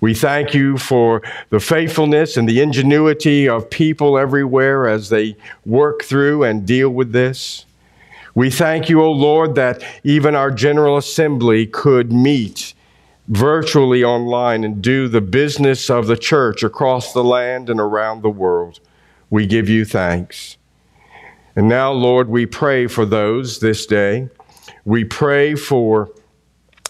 We 0.00 0.14
thank 0.14 0.54
you 0.54 0.78
for 0.78 1.22
the 1.50 1.60
faithfulness 1.60 2.36
and 2.36 2.48
the 2.48 2.60
ingenuity 2.60 3.48
of 3.48 3.68
people 3.70 4.18
everywhere 4.18 4.86
as 4.86 5.08
they 5.08 5.36
work 5.64 6.04
through 6.04 6.44
and 6.44 6.66
deal 6.66 6.90
with 6.90 7.12
this. 7.12 7.66
We 8.34 8.50
thank 8.50 8.88
you, 8.88 9.00
O 9.00 9.12
Lord, 9.12 9.54
that 9.54 9.82
even 10.02 10.34
our 10.34 10.50
General 10.50 10.96
Assembly 10.96 11.66
could 11.66 12.12
meet 12.12 12.74
virtually 13.28 14.02
online 14.02 14.64
and 14.64 14.82
do 14.82 15.08
the 15.08 15.20
business 15.20 15.88
of 15.88 16.08
the 16.08 16.16
church 16.16 16.62
across 16.62 17.12
the 17.12 17.24
land 17.24 17.70
and 17.70 17.80
around 17.80 18.22
the 18.22 18.30
world. 18.30 18.80
We 19.30 19.46
give 19.46 19.68
you 19.68 19.84
thanks. 19.84 20.56
And 21.56 21.68
now, 21.68 21.92
Lord, 21.92 22.28
we 22.28 22.44
pray 22.44 22.88
for 22.88 23.06
those 23.06 23.60
this 23.60 23.86
day. 23.86 24.28
We 24.84 25.04
pray 25.04 25.54
for 25.54 26.10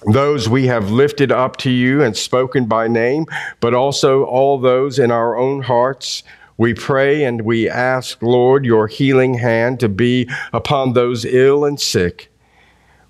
those 0.07 0.49
we 0.49 0.67
have 0.67 0.91
lifted 0.91 1.31
up 1.31 1.57
to 1.59 1.71
you 1.71 2.03
and 2.03 2.17
spoken 2.17 2.67
by 2.67 2.89
name, 2.89 3.27
but 3.61 3.75
also 3.75 4.25
all 4.25 4.59
those 4.59 4.99
in 4.99 5.11
our 5.11 5.37
own 5.37 5.63
hearts. 5.63 6.23
We 6.57 6.75
pray 6.75 7.25
and 7.25 7.43
we 7.43 7.69
ask, 7.69 8.23
Lord, 8.23 8.65
your 8.65 8.87
healing 8.87 9.35
hand 9.35 9.81
to 9.81 9.89
be 9.89 10.29
upon 10.53 10.93
those 10.93 11.25
ill 11.25 11.65
and 11.65 11.81
sick. 11.81 12.31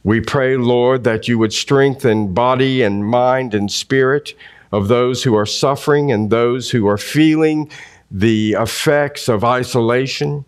We 0.02 0.20
pray, 0.20 0.56
Lord, 0.56 1.04
that 1.04 1.28
you 1.28 1.38
would 1.38 1.52
strengthen 1.52 2.32
body 2.34 2.82
and 2.82 3.06
mind 3.06 3.54
and 3.54 3.70
spirit 3.70 4.34
of 4.72 4.88
those 4.88 5.22
who 5.22 5.34
are 5.34 5.46
suffering 5.46 6.10
and 6.10 6.30
those 6.30 6.70
who 6.70 6.86
are 6.86 6.98
feeling 6.98 7.70
the 8.10 8.52
effects 8.58 9.28
of 9.28 9.44
isolation. 9.44 10.44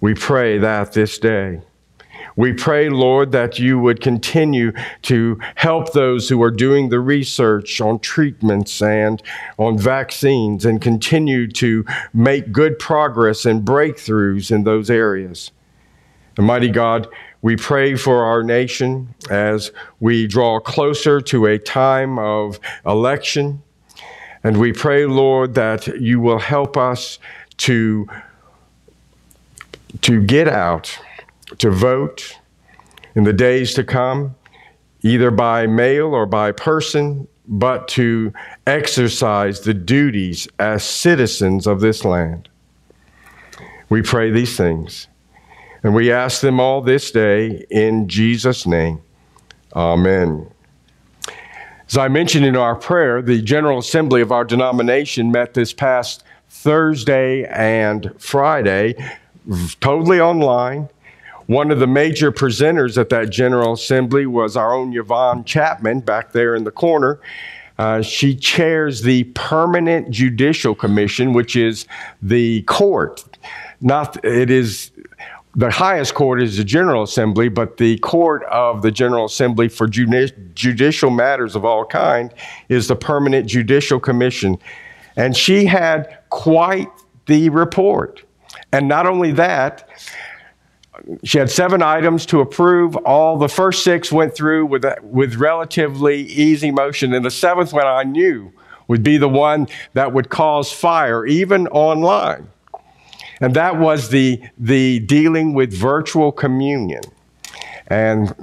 We 0.00 0.14
pray 0.14 0.58
that 0.58 0.92
this 0.92 1.18
day. 1.18 1.62
We 2.36 2.52
pray, 2.52 2.88
Lord, 2.88 3.32
that 3.32 3.58
you 3.58 3.78
would 3.78 4.00
continue 4.00 4.72
to 5.02 5.38
help 5.54 5.92
those 5.92 6.28
who 6.28 6.42
are 6.42 6.50
doing 6.50 6.88
the 6.88 7.00
research 7.00 7.80
on 7.80 8.00
treatments 8.00 8.82
and 8.82 9.22
on 9.58 9.78
vaccines 9.78 10.64
and 10.64 10.80
continue 10.80 11.48
to 11.52 11.84
make 12.12 12.52
good 12.52 12.78
progress 12.78 13.44
and 13.44 13.64
breakthroughs 13.64 14.50
in 14.50 14.64
those 14.64 14.90
areas. 14.90 15.52
Almighty 16.38 16.68
God, 16.68 17.08
we 17.42 17.56
pray 17.56 17.94
for 17.94 18.24
our 18.24 18.42
nation 18.42 19.14
as 19.30 19.70
we 20.00 20.26
draw 20.26 20.58
closer 20.58 21.20
to 21.20 21.46
a 21.46 21.58
time 21.58 22.18
of 22.18 22.58
election. 22.86 23.62
And 24.42 24.58
we 24.58 24.72
pray, 24.72 25.06
Lord, 25.06 25.54
that 25.54 25.86
you 26.00 26.20
will 26.20 26.38
help 26.38 26.76
us 26.76 27.18
to, 27.58 28.08
to 30.00 30.22
get 30.22 30.48
out 30.48 30.98
to 31.58 31.70
vote 31.70 32.38
in 33.14 33.24
the 33.24 33.32
days 33.32 33.74
to 33.74 33.84
come, 33.84 34.34
either 35.02 35.30
by 35.30 35.66
mail 35.66 36.14
or 36.14 36.26
by 36.26 36.52
person, 36.52 37.28
but 37.46 37.88
to 37.88 38.32
exercise 38.66 39.60
the 39.60 39.74
duties 39.74 40.48
as 40.58 40.82
citizens 40.82 41.66
of 41.66 41.80
this 41.80 42.04
land. 42.04 42.48
We 43.90 44.02
pray 44.02 44.30
these 44.30 44.56
things, 44.56 45.08
and 45.82 45.94
we 45.94 46.10
ask 46.10 46.40
them 46.40 46.58
all 46.58 46.80
this 46.80 47.10
day 47.10 47.66
in 47.70 48.08
Jesus' 48.08 48.66
name. 48.66 49.00
Amen. 49.76 50.50
As 51.86 51.98
I 51.98 52.08
mentioned 52.08 52.46
in 52.46 52.56
our 52.56 52.74
prayer, 52.74 53.20
the 53.20 53.42
General 53.42 53.78
Assembly 53.78 54.22
of 54.22 54.32
our 54.32 54.44
denomination 54.44 55.30
met 55.30 55.52
this 55.52 55.72
past 55.74 56.24
Thursday 56.48 57.44
and 57.44 58.10
Friday, 58.18 58.94
totally 59.80 60.18
online. 60.18 60.88
One 61.46 61.70
of 61.70 61.78
the 61.78 61.86
major 61.86 62.32
presenters 62.32 62.96
at 62.96 63.10
that 63.10 63.30
General 63.30 63.74
Assembly 63.74 64.26
was 64.26 64.56
our 64.56 64.72
own 64.72 64.96
Yvonne 64.96 65.44
Chapman 65.44 66.00
back 66.00 66.32
there 66.32 66.54
in 66.54 66.64
the 66.64 66.70
corner. 66.70 67.20
Uh, 67.76 68.02
she 68.02 68.34
chairs 68.34 69.02
the 69.02 69.24
Permanent 69.34 70.10
Judicial 70.10 70.74
Commission, 70.74 71.32
which 71.32 71.56
is 71.56 71.86
the 72.22 72.62
court. 72.62 73.24
Not 73.80 74.24
it 74.24 74.50
is 74.50 74.90
the 75.56 75.70
highest 75.70 76.14
court 76.14 76.42
is 76.42 76.56
the 76.56 76.64
General 76.64 77.02
Assembly, 77.02 77.48
but 77.48 77.76
the 77.76 77.98
court 77.98 78.42
of 78.44 78.82
the 78.82 78.90
General 78.90 79.26
Assembly 79.26 79.68
for 79.68 79.86
judicial 79.86 81.10
matters 81.10 81.54
of 81.54 81.64
all 81.64 81.84
kind 81.84 82.32
is 82.68 82.88
the 82.88 82.96
Permanent 82.96 83.46
Judicial 83.46 84.00
Commission. 84.00 84.58
And 85.16 85.36
she 85.36 85.64
had 85.64 86.18
quite 86.30 86.88
the 87.26 87.50
report. 87.50 88.24
And 88.72 88.88
not 88.88 89.06
only 89.06 89.30
that, 89.32 89.88
she 91.24 91.38
had 91.38 91.50
seven 91.50 91.82
items 91.82 92.26
to 92.26 92.40
approve. 92.40 92.96
All 92.96 93.38
the 93.38 93.48
first 93.48 93.82
six 93.82 94.12
went 94.12 94.34
through 94.34 94.66
with, 94.66 94.84
with 95.02 95.36
relatively 95.36 96.22
easy 96.22 96.70
motion. 96.70 97.12
And 97.12 97.24
the 97.24 97.30
seventh 97.30 97.72
one 97.72 97.86
I 97.86 98.04
knew 98.04 98.52
would 98.88 99.02
be 99.02 99.16
the 99.16 99.28
one 99.28 99.66
that 99.94 100.12
would 100.12 100.28
cause 100.28 100.70
fire, 100.70 101.26
even 101.26 101.66
online. 101.68 102.48
And 103.40 103.54
that 103.54 103.78
was 103.78 104.10
the, 104.10 104.40
the 104.58 105.00
dealing 105.00 105.54
with 105.54 105.72
virtual 105.72 106.30
communion. 106.32 107.02
And, 107.88 108.34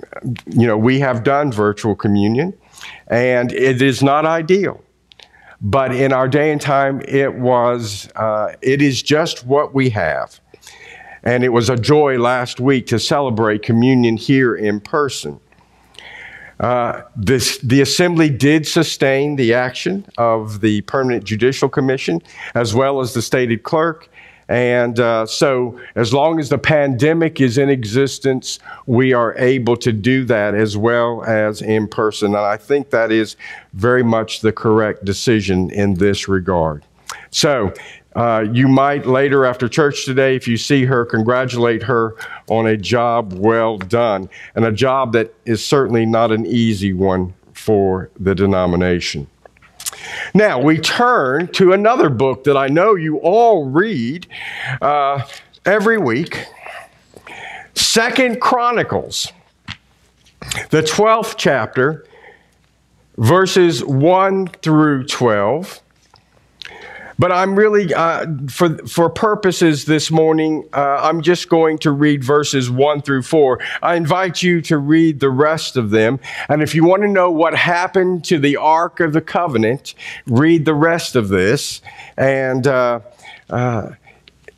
you 0.48 0.68
know, 0.68 0.78
we 0.78 1.00
have 1.00 1.24
done 1.24 1.52
virtual 1.52 1.96
communion, 1.96 2.54
and 3.08 3.52
it 3.52 3.82
is 3.82 4.04
not 4.04 4.26
ideal. 4.26 4.84
But 5.62 5.96
in 5.96 6.12
our 6.12 6.28
day 6.28 6.52
and 6.52 6.60
time, 6.60 7.02
it 7.08 7.36
was, 7.36 8.10
uh, 8.16 8.56
it 8.62 8.82
is 8.82 9.02
just 9.02 9.46
what 9.46 9.74
we 9.74 9.90
have. 9.92 10.40
And 11.24 11.44
it 11.44 11.50
was 11.50 11.70
a 11.70 11.76
joy 11.76 12.18
last 12.18 12.60
week 12.60 12.88
to 12.88 13.00
celebrate 13.00 13.62
communion 13.62 14.18
here 14.18 14.56
in 14.56 14.80
person. 14.80 15.40
Uh, 16.60 17.02
this, 17.16 17.58
the 17.60 17.82
assembly 17.82 18.30
did 18.30 18.68
sustain 18.68 19.36
the 19.36 19.54
action 19.54 20.06
of 20.20 20.62
the 20.62 20.82
Permanent 20.82 21.24
Judicial 21.24 21.68
Commission 21.68 22.22
as 22.54 22.76
well 22.76 23.02
as 23.02 23.14
the 23.14 23.22
stated 23.22 23.64
clerk. 23.64 24.10
And 24.48 25.00
uh, 25.00 25.26
so, 25.26 25.80
as 25.96 26.14
long 26.14 26.38
as 26.38 26.50
the 26.50 26.58
pandemic 26.58 27.40
is 27.40 27.58
in 27.58 27.70
existence, 27.70 28.60
we 28.86 29.14
are 29.14 29.34
able 29.38 29.78
to 29.78 29.94
do 29.94 30.26
that 30.26 30.54
as 30.54 30.76
well 30.76 31.24
as 31.24 31.62
in 31.62 31.88
person. 31.88 32.36
And 32.36 32.38
I 32.38 32.58
think 32.58 32.90
that 32.90 33.14
is 33.14 33.38
very 33.74 34.04
much 34.04 34.42
the 34.42 34.52
correct 34.52 35.06
decision 35.06 35.72
in 35.72 35.94
this 35.94 36.28
regard. 36.28 36.84
So, 37.30 37.74
uh, 38.16 38.46
you 38.52 38.68
might 38.68 39.06
later 39.06 39.46
after 39.46 39.70
church 39.70 40.06
today, 40.06 40.36
if 40.36 40.48
you 40.48 40.58
see 40.58 40.86
her, 40.86 41.06
congratulate 41.06 41.84
her 41.84 42.16
on 42.50 42.68
a 42.68 42.76
job 42.76 43.34
well 43.34 43.78
done 43.78 44.30
and 44.56 44.66
a 44.66 44.72
job 44.72 45.14
that 45.14 45.34
is 45.46 45.64
certainly 45.64 46.06
not 46.06 46.32
an 46.32 46.46
easy 46.46 46.94
one 46.94 47.34
for 47.54 48.10
the 48.20 48.36
denomination. 48.36 49.28
Now, 50.34 50.60
we 50.60 50.78
turn 50.78 51.48
to 51.50 51.74
another 51.74 52.10
book 52.10 52.44
that 52.46 52.58
I 52.58 52.68
know 52.68 52.96
you 52.96 53.18
all 53.18 53.70
read 53.70 54.28
uh, 54.82 55.26
every 55.66 55.98
week 55.98 56.46
Second 57.76 58.42
Chronicles, 58.42 59.32
the 60.70 60.82
12th 60.82 61.36
chapter, 61.38 62.06
verses 63.18 63.84
1 63.84 64.48
through 64.48 65.06
12. 65.06 65.81
But 67.22 67.32
I'm 67.32 67.56
really, 67.56 67.94
uh, 67.94 68.26
for, 68.50 68.76
for 68.88 69.08
purposes 69.08 69.86
this 69.86 70.10
morning, 70.10 70.68
uh, 70.74 71.02
I'm 71.04 71.22
just 71.22 71.50
going 71.50 71.78
to 71.78 71.92
read 71.92 72.24
verses 72.24 72.72
1 72.72 73.04
through 73.04 73.22
4. 73.22 73.60
I 73.84 73.94
invite 73.94 74.42
you 74.42 74.60
to 74.64 74.80
read 74.80 75.20
the 75.20 75.30
rest 75.30 75.78
of 75.78 75.92
them. 75.92 76.20
And 76.50 76.64
if 76.64 76.74
you 76.74 76.84
want 76.84 77.04
to 77.04 77.08
know 77.08 77.30
what 77.30 77.54
happened 77.54 78.26
to 78.26 78.40
the 78.40 78.58
Ark 78.58 79.00
of 79.00 79.14
the 79.14 79.22
Covenant, 79.22 79.94
read 80.26 80.66
the 80.66 80.74
rest 80.74 81.16
of 81.16 81.30
this. 81.30 81.84
And, 82.18 82.66
uh, 82.66 83.02
uh 83.52 83.92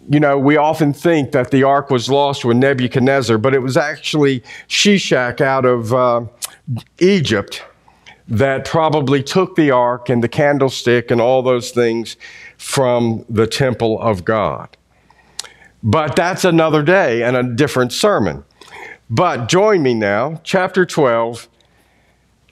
you 0.10 0.22
know, 0.22 0.38
we 0.38 0.56
often 0.56 0.94
think 0.94 1.34
that 1.34 1.52
the 1.52 1.64
ark 1.64 1.90
was 1.90 2.10
lost 2.10 2.44
with 2.44 2.58
Nebuchadnezzar, 2.58 3.38
but 3.38 3.54
it 3.54 3.60
was 3.60 3.78
actually 3.78 4.42
Shishak 4.68 5.40
out 5.40 5.64
of 5.64 5.94
uh, 5.94 6.26
Egypt 7.00 7.64
that 8.28 8.66
probably 8.66 9.22
took 9.22 9.56
the 9.56 9.72
ark 9.72 10.10
and 10.10 10.24
the 10.24 10.30
candlestick 10.30 11.12
and 11.12 11.20
all 11.20 11.42
those 11.42 11.72
things 11.72 12.16
from 12.58 13.26
the 13.30 13.48
temple 13.48 14.00
of 14.02 14.24
God. 14.24 14.78
But 15.84 16.16
that's 16.16 16.46
another 16.46 16.82
day 16.82 17.24
and 17.24 17.36
a 17.36 17.44
different 17.44 17.92
sermon. 17.92 18.46
But 19.10 19.48
join 19.48 19.84
me 19.84 19.94
now, 19.94 20.40
chapter 20.44 20.86
12, 20.86 21.50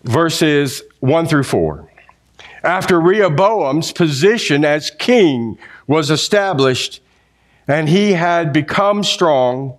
verses 0.04 0.84
1 1.00 1.28
through 1.28 1.44
4. 1.44 1.90
After 2.64 3.00
Rehoboam's 3.00 3.92
position 3.92 4.66
as 4.66 4.92
king 4.92 5.58
was 5.88 6.12
established 6.12 7.02
and 7.68 7.88
he 7.88 8.14
had 8.14 8.52
become 8.52 9.04
strong, 9.04 9.78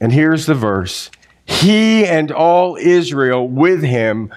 and 0.00 0.12
here's 0.12 0.46
the 0.46 0.54
verse 0.54 1.10
he 1.44 2.06
and 2.06 2.30
all 2.30 2.76
Israel 2.76 3.46
with 3.48 3.82
him 3.82 4.32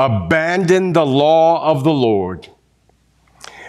abandoned 0.00 0.96
the 0.96 1.04
law 1.04 1.62
of 1.70 1.84
the 1.84 1.92
Lord. 1.92 2.48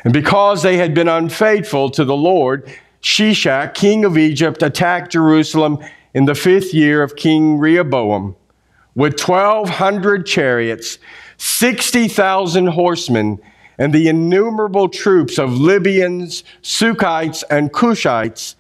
And 0.06 0.14
because 0.14 0.64
they 0.64 0.78
had 0.78 0.94
been 0.94 1.10
unfaithful 1.10 1.90
to 1.92 2.06
the 2.06 2.16
Lord, 2.16 2.72
Shishak, 3.02 3.74
king 3.74 4.06
of 4.06 4.18
Egypt, 4.18 4.64
attacked 4.64 5.12
Jerusalem 5.12 5.80
in 6.14 6.26
the 6.26 6.36
fifth 6.36 6.74
year 6.74 7.04
of 7.04 7.18
King 7.18 7.58
Rehoboam 7.58 8.36
with 8.96 9.20
1,200 9.20 10.26
chariots, 10.26 11.00
60,000 11.38 12.68
horsemen, 12.68 13.40
and 13.78 13.94
the 13.94 14.08
innumerable 14.08 14.88
troops 14.88 15.38
of 15.38 15.54
Libyans, 15.54 16.44
Sukkites, 16.62 17.44
and 17.50 17.74
Cushites. 17.74 18.56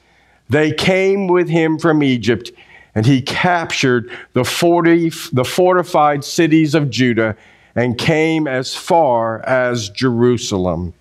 They 0.50 0.72
came 0.74 1.28
with 1.28 1.48
him 1.48 1.80
from 1.80 2.04
Egypt, 2.04 2.52
and 2.96 3.06
he 3.06 3.22
captured 3.22 4.12
the, 4.34 4.44
40, 4.44 5.12
the 5.32 5.46
fortified 5.46 6.26
cities 6.26 6.76
of 6.76 6.90
Judah 6.90 7.38
and 7.76 7.98
came 7.98 8.48
as 8.48 8.76
far 8.76 9.40
as 9.42 9.90
Jerusalem. 9.90 10.94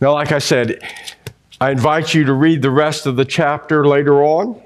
Now, 0.00 0.14
like 0.14 0.32
I 0.32 0.38
said, 0.38 0.80
I 1.60 1.70
invite 1.70 2.12
you 2.12 2.24
to 2.24 2.32
read 2.32 2.62
the 2.62 2.70
rest 2.70 3.06
of 3.06 3.16
the 3.16 3.24
chapter 3.24 3.86
later 3.86 4.22
on. 4.22 4.60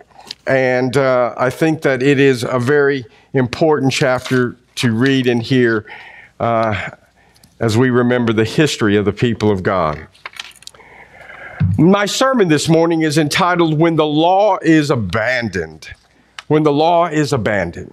And 0.47 0.97
uh, 0.97 1.35
I 1.37 1.51
think 1.51 1.83
that 1.83 2.03
it 2.03 2.19
is 2.19 2.45
a 2.45 2.59
very 2.59 3.05
important 3.33 3.93
chapter 3.93 4.57
to 4.77 4.95
read 4.95 5.27
and 5.27 5.43
hear 5.43 5.85
uh, 6.41 6.91
as 7.61 7.77
we 7.77 7.91
remember 7.91 8.33
the 8.33 8.45
history 8.45 8.97
of 8.97 9.05
the 9.05 9.13
people 9.13 9.51
of 9.51 9.63
God. 9.63 10.07
My 11.79 12.07
sermon 12.07 12.49
this 12.49 12.69
morning 12.69 13.03
is 13.03 13.19
entitled 13.19 13.79
When 13.79 13.97
the 13.97 14.07
Law 14.07 14.59
is 14.63 14.91
Abandoned. 14.91 15.89
When 16.47 16.63
the 16.63 16.73
Law 16.73 17.07
is 17.07 17.33
Abandoned. 17.33 17.93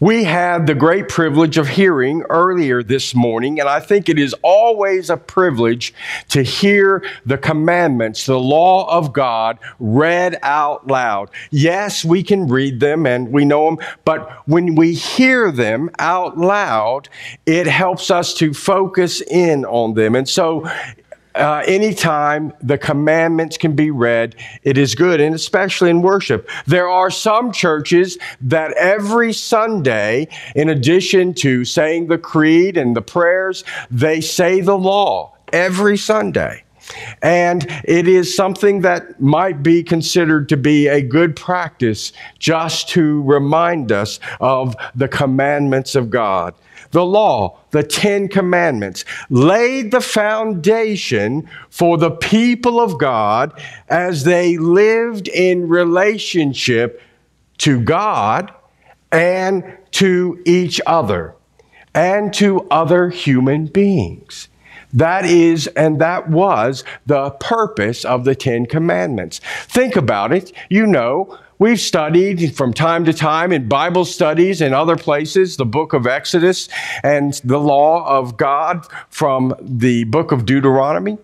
We 0.00 0.22
had 0.22 0.68
the 0.68 0.76
great 0.76 1.08
privilege 1.08 1.58
of 1.58 1.66
hearing 1.66 2.22
earlier 2.30 2.84
this 2.84 3.16
morning, 3.16 3.58
and 3.58 3.68
I 3.68 3.80
think 3.80 4.08
it 4.08 4.16
is 4.16 4.32
always 4.42 5.10
a 5.10 5.16
privilege 5.16 5.92
to 6.28 6.42
hear 6.42 7.04
the 7.26 7.36
commandments, 7.36 8.24
the 8.24 8.38
law 8.38 8.88
of 8.96 9.12
God, 9.12 9.58
read 9.80 10.38
out 10.42 10.86
loud. 10.86 11.30
Yes, 11.50 12.04
we 12.04 12.22
can 12.22 12.46
read 12.46 12.78
them 12.78 13.06
and 13.06 13.32
we 13.32 13.44
know 13.44 13.64
them, 13.66 13.78
but 14.04 14.30
when 14.46 14.76
we 14.76 14.94
hear 14.94 15.50
them 15.50 15.90
out 15.98 16.38
loud, 16.38 17.08
it 17.44 17.66
helps 17.66 18.08
us 18.08 18.34
to 18.34 18.54
focus 18.54 19.20
in 19.20 19.64
on 19.64 19.94
them. 19.94 20.14
And 20.14 20.28
so 20.28 20.64
uh, 21.38 21.62
anytime 21.66 22.52
the 22.60 22.76
commandments 22.76 23.56
can 23.56 23.74
be 23.74 23.90
read, 23.90 24.34
it 24.64 24.76
is 24.76 24.94
good, 24.94 25.20
and 25.20 25.34
especially 25.34 25.90
in 25.90 26.02
worship. 26.02 26.48
There 26.66 26.88
are 26.88 27.10
some 27.10 27.52
churches 27.52 28.18
that 28.40 28.72
every 28.72 29.32
Sunday, 29.32 30.28
in 30.54 30.68
addition 30.68 31.34
to 31.34 31.64
saying 31.64 32.08
the 32.08 32.18
creed 32.18 32.76
and 32.76 32.96
the 32.96 33.02
prayers, 33.02 33.64
they 33.90 34.20
say 34.20 34.60
the 34.60 34.76
law 34.76 35.34
every 35.52 35.96
Sunday. 35.96 36.64
And 37.22 37.66
it 37.84 38.08
is 38.08 38.34
something 38.34 38.80
that 38.80 39.20
might 39.20 39.62
be 39.62 39.82
considered 39.82 40.48
to 40.48 40.56
be 40.56 40.88
a 40.88 41.02
good 41.02 41.36
practice 41.36 42.12
just 42.38 42.88
to 42.90 43.22
remind 43.22 43.92
us 43.92 44.20
of 44.40 44.74
the 44.94 45.08
commandments 45.08 45.94
of 45.94 46.10
God 46.10 46.54
the 46.90 47.04
law, 47.04 47.58
the 47.70 47.82
Ten 47.82 48.28
Commandments, 48.28 49.04
laid 49.30 49.90
the 49.90 50.00
foundation 50.00 51.48
for 51.70 51.98
the 51.98 52.10
people 52.10 52.80
of 52.80 52.98
God 52.98 53.52
as 53.88 54.24
they 54.24 54.56
lived 54.56 55.28
in 55.28 55.68
relationship 55.68 57.02
to 57.58 57.80
God 57.80 58.52
and 59.10 59.64
to 59.92 60.40
each 60.44 60.80
other 60.86 61.34
and 61.94 62.32
to 62.34 62.66
other 62.70 63.10
human 63.10 63.66
beings. 63.66 64.48
That 64.92 65.26
is, 65.26 65.66
and 65.68 66.00
that 66.00 66.30
was 66.30 66.84
the 67.06 67.30
purpose 67.32 68.04
of 68.04 68.24
the 68.24 68.34
Ten 68.34 68.66
Commandments. 68.66 69.40
Think 69.64 69.96
about 69.96 70.32
it. 70.32 70.52
You 70.70 70.86
know, 70.86 71.38
We've 71.60 71.80
studied 71.80 72.54
from 72.54 72.72
time 72.72 73.04
to 73.06 73.12
time 73.12 73.50
in 73.50 73.66
Bible 73.66 74.04
studies 74.04 74.60
and 74.60 74.72
other 74.72 74.94
places 74.94 75.56
the 75.56 75.66
book 75.66 75.92
of 75.92 76.06
Exodus 76.06 76.68
and 77.02 77.32
the 77.42 77.58
law 77.58 78.06
of 78.06 78.36
God 78.36 78.86
from 79.10 79.56
the 79.60 80.04
book 80.04 80.30
of 80.30 80.46
Deuteronomy. 80.46 81.18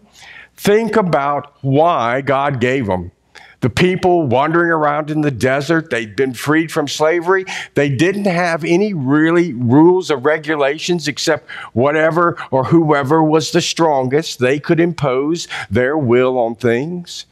Think 0.57 0.97
about 0.97 1.55
why 1.63 2.21
God 2.21 2.61
gave 2.61 2.87
them. 2.87 3.13
The 3.61 3.71
people 3.71 4.27
wandering 4.27 4.73
around 4.73 5.09
in 5.09 5.21
the 5.21 5.31
desert, 5.31 5.91
they'd 5.91 6.17
been 6.17 6.35
freed 6.35 6.73
from 6.73 6.89
slavery. 6.89 7.45
They 7.75 7.89
didn't 7.89 8.27
have 8.27 8.65
any 8.65 8.93
really 8.93 9.53
rules 9.53 10.11
or 10.11 10.17
regulations 10.17 11.07
except 11.07 11.49
whatever 11.75 12.37
or 12.51 12.65
whoever 12.65 13.23
was 13.23 13.53
the 13.53 13.63
strongest. 13.63 14.41
They 14.41 14.59
could 14.59 14.81
impose 14.81 15.47
their 15.71 15.97
will 15.97 16.37
on 16.39 16.57
things. 16.57 17.27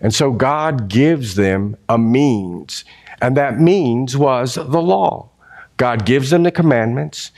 And 0.00 0.14
so 0.14 0.32
God 0.32 0.88
gives 0.88 1.34
them 1.34 1.76
a 1.88 1.96
means, 1.96 2.84
and 3.22 3.36
that 3.36 3.58
means 3.58 4.16
was 4.16 4.54
the 4.56 4.82
law. 4.82 5.30
God 5.76 6.04
gives 6.04 6.30
them 6.30 6.42
the 6.42 6.52
commandments. 6.52 7.30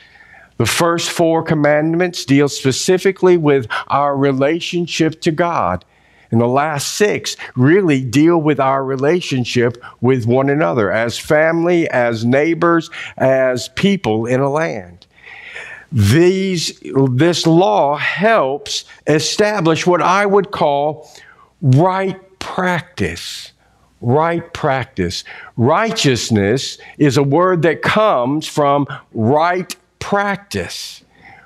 The 0.59 0.67
first 0.67 1.11
four 1.11 1.43
commandments 1.43 2.25
deal 2.25 2.49
specifically 2.49 3.37
with 3.37 3.67
our 3.89 4.17
relationship 4.17 5.21
to 5.23 5.31
God. 5.31 5.85
And 6.31 6.41
the 6.41 6.49
last 6.49 6.95
six 6.95 7.37
really 7.55 8.03
deal 8.03 8.39
with 8.39 8.59
our 8.59 8.85
relationship 8.85 9.83
with 10.01 10.27
one 10.27 10.51
another 10.51 10.91
as 10.91 11.19
family, 11.19 11.89
as 11.91 12.25
neighbors, 12.25 12.91
as 13.17 13.69
people 13.71 14.27
in 14.27 14.41
a 14.41 14.51
land. 14.51 15.07
These, 15.93 16.81
this 17.11 17.47
law 17.47 17.97
helps 17.97 18.85
establish 19.07 19.87
what 19.87 20.03
I 20.03 20.27
would 20.27 20.51
call 20.51 21.09
right 21.63 22.21
practice. 22.47 23.53
Right 24.01 24.53
practice. 24.53 25.25
Righteousness 25.57 26.79
is 26.97 27.17
a 27.17 27.23
word 27.23 27.63
that 27.63 27.83
comes 27.83 28.47
from 28.47 28.87
right 29.13 29.75
practice. 29.99 31.03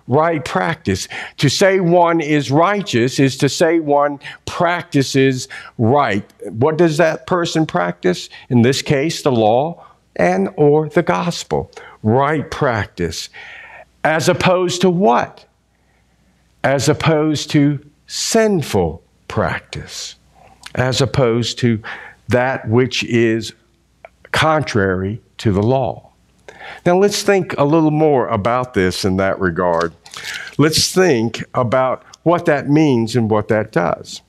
Right 0.06 0.44
practice. 0.44 1.08
To 1.38 1.48
say 1.48 1.80
one 1.80 2.20
is 2.20 2.50
righteous 2.50 3.18
is 3.18 3.38
to 3.38 3.48
say 3.48 3.80
one 3.80 4.20
practices 4.44 5.48
right. 5.78 6.30
What 6.50 6.76
does 6.76 6.98
that 6.98 7.26
person 7.26 7.64
practice? 7.64 8.28
In 8.50 8.60
this 8.60 8.82
case, 8.82 9.22
the 9.22 9.32
law 9.32 9.82
and 10.16 10.50
or 10.56 10.90
the 10.90 11.02
gospel. 11.02 11.72
Right 12.02 12.48
practice. 12.50 13.30
As 14.04 14.28
opposed 14.28 14.82
to 14.82 14.90
what? 14.90 15.46
As 16.62 16.90
opposed 16.90 17.50
to 17.52 17.80
sinful 18.06 19.02
practice 19.28 20.16
as 20.74 21.00
opposed 21.00 21.58
to 21.58 21.82
that 22.28 22.68
which 22.68 23.02
is 23.04 23.52
contrary 24.32 25.20
to 25.38 25.52
the 25.52 25.62
law. 25.62 26.10
Now, 26.86 26.96
let's 26.96 27.22
think 27.22 27.54
a 27.58 27.64
little 27.64 27.90
more 27.90 28.28
about 28.28 28.74
this 28.74 29.04
in 29.04 29.16
that 29.16 29.40
regard. 29.40 29.92
Let's 30.58 30.92
think 30.92 31.42
about 31.54 32.04
what 32.22 32.46
that 32.46 32.68
means 32.68 33.16
and 33.16 33.30
what 33.30 33.48
that 33.48 33.72
does. 33.72 34.22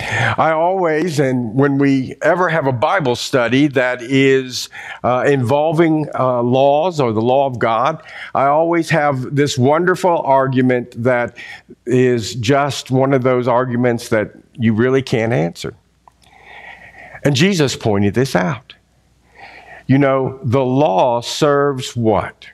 I 0.00 0.52
always, 0.52 1.18
and 1.18 1.54
when 1.54 1.78
we 1.78 2.14
ever 2.22 2.48
have 2.48 2.68
a 2.68 2.72
Bible 2.72 3.16
study 3.16 3.66
that 3.68 4.00
is 4.00 4.68
uh, 5.02 5.24
involving 5.26 6.06
uh, 6.16 6.40
laws 6.40 7.00
or 7.00 7.12
the 7.12 7.20
law 7.20 7.46
of 7.46 7.58
God, 7.58 8.00
I 8.32 8.46
always 8.46 8.90
have 8.90 9.34
this 9.34 9.58
wonderful 9.58 10.18
argument 10.18 11.02
that 11.02 11.36
is 11.84 12.36
just 12.36 12.92
one 12.92 13.12
of 13.12 13.24
those 13.24 13.48
arguments 13.48 14.08
that 14.10 14.30
you 14.58 14.74
really 14.74 15.02
can't 15.02 15.32
answer. 15.32 15.74
And 17.24 17.34
Jesus 17.34 17.76
pointed 17.76 18.14
this 18.14 18.36
out. 18.36 18.74
You 19.86 19.98
know, 19.98 20.38
the 20.42 20.64
law 20.64 21.20
serves 21.20 21.96
what? 21.96 22.48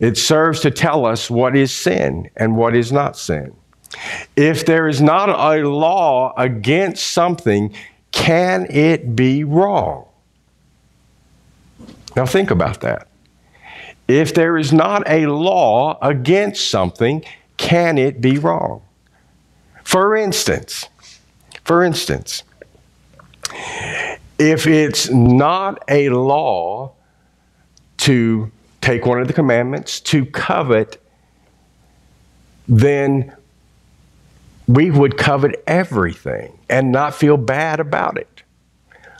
It 0.00 0.16
serves 0.16 0.60
to 0.60 0.70
tell 0.70 1.06
us 1.06 1.30
what 1.30 1.56
is 1.56 1.70
sin 1.72 2.30
and 2.36 2.56
what 2.56 2.74
is 2.74 2.90
not 2.90 3.16
sin. 3.16 3.54
If 4.34 4.66
there 4.66 4.88
is 4.88 5.00
not 5.00 5.28
a 5.28 5.68
law 5.68 6.32
against 6.36 7.08
something, 7.08 7.74
can 8.12 8.66
it 8.70 9.14
be 9.14 9.44
wrong? 9.44 10.06
Now 12.16 12.26
think 12.26 12.50
about 12.50 12.80
that. 12.80 13.08
If 14.08 14.34
there 14.34 14.56
is 14.56 14.72
not 14.72 15.08
a 15.08 15.26
law 15.26 15.98
against 16.02 16.70
something, 16.70 17.24
can 17.56 17.98
it 17.98 18.20
be 18.20 18.38
wrong? 18.38 18.82
For 19.82 20.16
instance, 20.16 20.88
for 21.64 21.82
instance, 21.82 22.42
if 24.38 24.66
it's 24.66 25.10
not 25.10 25.82
a 25.88 26.08
law 26.10 26.92
to 27.98 28.50
take 28.80 29.06
one 29.06 29.20
of 29.20 29.28
the 29.28 29.32
commandments, 29.32 30.00
to 30.00 30.26
covet, 30.26 31.00
then 32.68 33.34
we 34.66 34.90
would 34.90 35.16
covet 35.16 35.62
everything 35.66 36.58
and 36.68 36.90
not 36.92 37.14
feel 37.14 37.36
bad 37.36 37.80
about 37.80 38.18
it. 38.18 38.42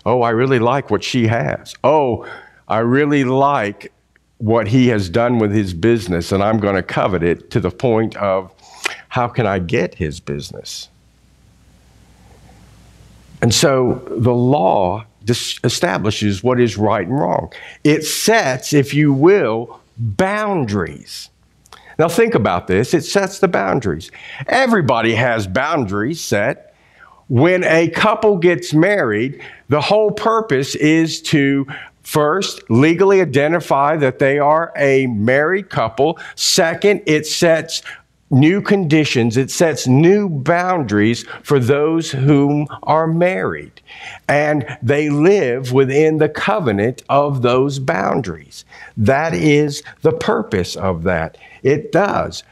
Oh, 0.07 0.23
I 0.23 0.31
really 0.31 0.59
like 0.59 0.91
what 0.91 1.03
she 1.03 1.27
has. 1.27 1.75
Oh, 1.83 2.29
I 2.69 2.79
really 2.79 3.25
like 3.25 3.93
what 4.39 4.69
he 4.69 4.89
has 4.89 5.09
done 5.09 5.39
with 5.39 5.53
his 5.53 5.73
business, 5.73 6.33
and 6.33 6.43
I'm 6.43 6.59
going 6.59 6.75
to 6.75 6.83
covet 6.83 7.23
it 7.23 7.51
to 7.53 7.61
the 7.61 7.71
point 7.71 8.17
of 8.17 8.53
how 9.09 9.29
can 9.29 9.47
I 9.47 9.59
get 9.59 9.95
his 9.95 10.21
business? 10.21 10.89
And 13.45 13.53
so 13.53 14.01
the 14.09 14.33
law 14.33 15.05
establishes 15.29 16.43
what 16.43 16.59
is 16.59 16.79
right 16.79 17.07
and 17.07 17.15
wrong. 17.15 17.53
It 17.85 18.07
sets, 18.07 18.73
if 18.73 18.95
you 18.95 19.13
will, 19.13 19.81
boundaries. 19.99 21.29
Now, 21.99 22.09
think 22.09 22.35
about 22.35 22.69
this 22.69 22.95
it 22.95 23.05
sets 23.05 23.41
the 23.41 23.49
boundaries. 23.49 24.11
Everybody 24.47 25.15
has 25.15 25.47
boundaries 25.47 26.23
set. 26.23 26.75
When 27.29 27.65
a 27.65 27.91
couple 27.91 28.39
gets 28.39 28.73
married, 28.73 29.43
the 29.69 29.83
whole 29.83 30.11
purpose 30.11 30.75
is 30.75 31.21
to 31.25 31.67
First, 32.05 32.63
legally 32.69 33.23
identify 33.23 33.97
that 33.97 34.19
they 34.19 34.39
are 34.39 34.75
a 34.77 35.07
married 35.07 35.71
couple. 35.71 36.19
Second, 36.35 37.01
it 37.07 37.27
sets 37.27 37.83
new 38.35 38.61
conditions, 38.61 39.37
it 39.37 39.51
sets 39.51 39.87
new 39.87 40.29
boundaries 40.29 41.25
for 41.43 41.59
those 41.59 42.11
whom 42.11 42.67
are 42.83 43.07
married. 43.07 43.81
And 44.29 44.77
they 44.83 45.09
live 45.09 45.73
within 45.73 46.19
the 46.19 46.29
covenant 46.29 47.03
of 47.09 47.43
those 47.43 47.79
boundaries. 47.79 48.65
That 48.97 49.33
is 49.33 49.83
the 50.03 50.13
purpose 50.13 50.77
of 50.77 51.05
that. 51.05 51.39
It 51.63 51.93
does. 51.93 52.43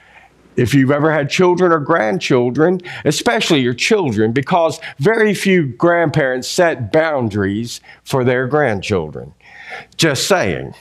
If 0.55 0.75
you've 0.75 0.91
ever 0.91 1.11
had 1.11 1.31
children 1.31 1.73
or 1.73 1.79
grandchildren, 1.79 2.81
especially 3.05 3.61
your 3.61 3.75
children, 3.75 4.33
because 4.33 4.81
very 4.99 5.35
few 5.35 5.67
grandparents 5.67 6.47
set 6.47 6.93
boundaries 6.93 7.81
for 8.05 8.23
their 8.23 8.47
grandchildren. 8.47 9.35
Just 9.97 10.29
saying. 10.29 10.75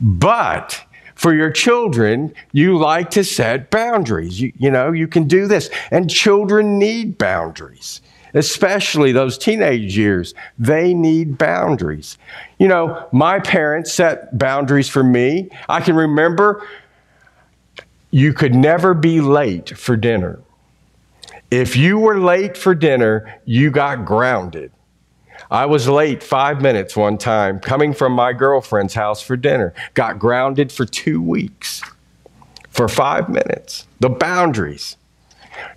But 0.00 0.84
for 1.14 1.34
your 1.34 1.50
children, 1.50 2.34
you 2.52 2.78
like 2.78 3.10
to 3.10 3.24
set 3.24 3.70
boundaries. 3.70 4.40
You, 4.40 4.52
you 4.58 4.70
know, 4.70 4.92
you 4.92 5.06
can 5.06 5.24
do 5.28 5.46
this. 5.46 5.70
And 5.90 6.10
children 6.10 6.78
need 6.78 7.18
boundaries, 7.18 8.00
especially 8.34 9.12
those 9.12 9.38
teenage 9.38 9.96
years. 9.96 10.34
They 10.58 10.94
need 10.94 11.38
boundaries. 11.38 12.18
You 12.58 12.68
know, 12.68 13.08
my 13.12 13.40
parents 13.40 13.92
set 13.92 14.36
boundaries 14.36 14.88
for 14.88 15.02
me. 15.02 15.50
I 15.68 15.80
can 15.80 15.96
remember 15.96 16.66
you 18.10 18.32
could 18.32 18.54
never 18.54 18.94
be 18.94 19.20
late 19.20 19.76
for 19.76 19.96
dinner. 19.96 20.38
If 21.50 21.76
you 21.76 21.98
were 21.98 22.18
late 22.18 22.56
for 22.56 22.74
dinner, 22.74 23.40
you 23.44 23.70
got 23.70 24.04
grounded. 24.04 24.72
I 25.52 25.66
was 25.66 25.86
late 25.86 26.22
five 26.22 26.62
minutes 26.62 26.96
one 26.96 27.18
time 27.18 27.60
coming 27.60 27.92
from 27.92 28.14
my 28.14 28.32
girlfriend's 28.32 28.94
house 28.94 29.20
for 29.20 29.36
dinner. 29.36 29.74
Got 29.92 30.18
grounded 30.18 30.72
for 30.72 30.86
two 30.86 31.20
weeks 31.20 31.82
for 32.70 32.88
five 32.88 33.28
minutes. 33.28 33.86
The 34.00 34.08
boundaries. 34.08 34.96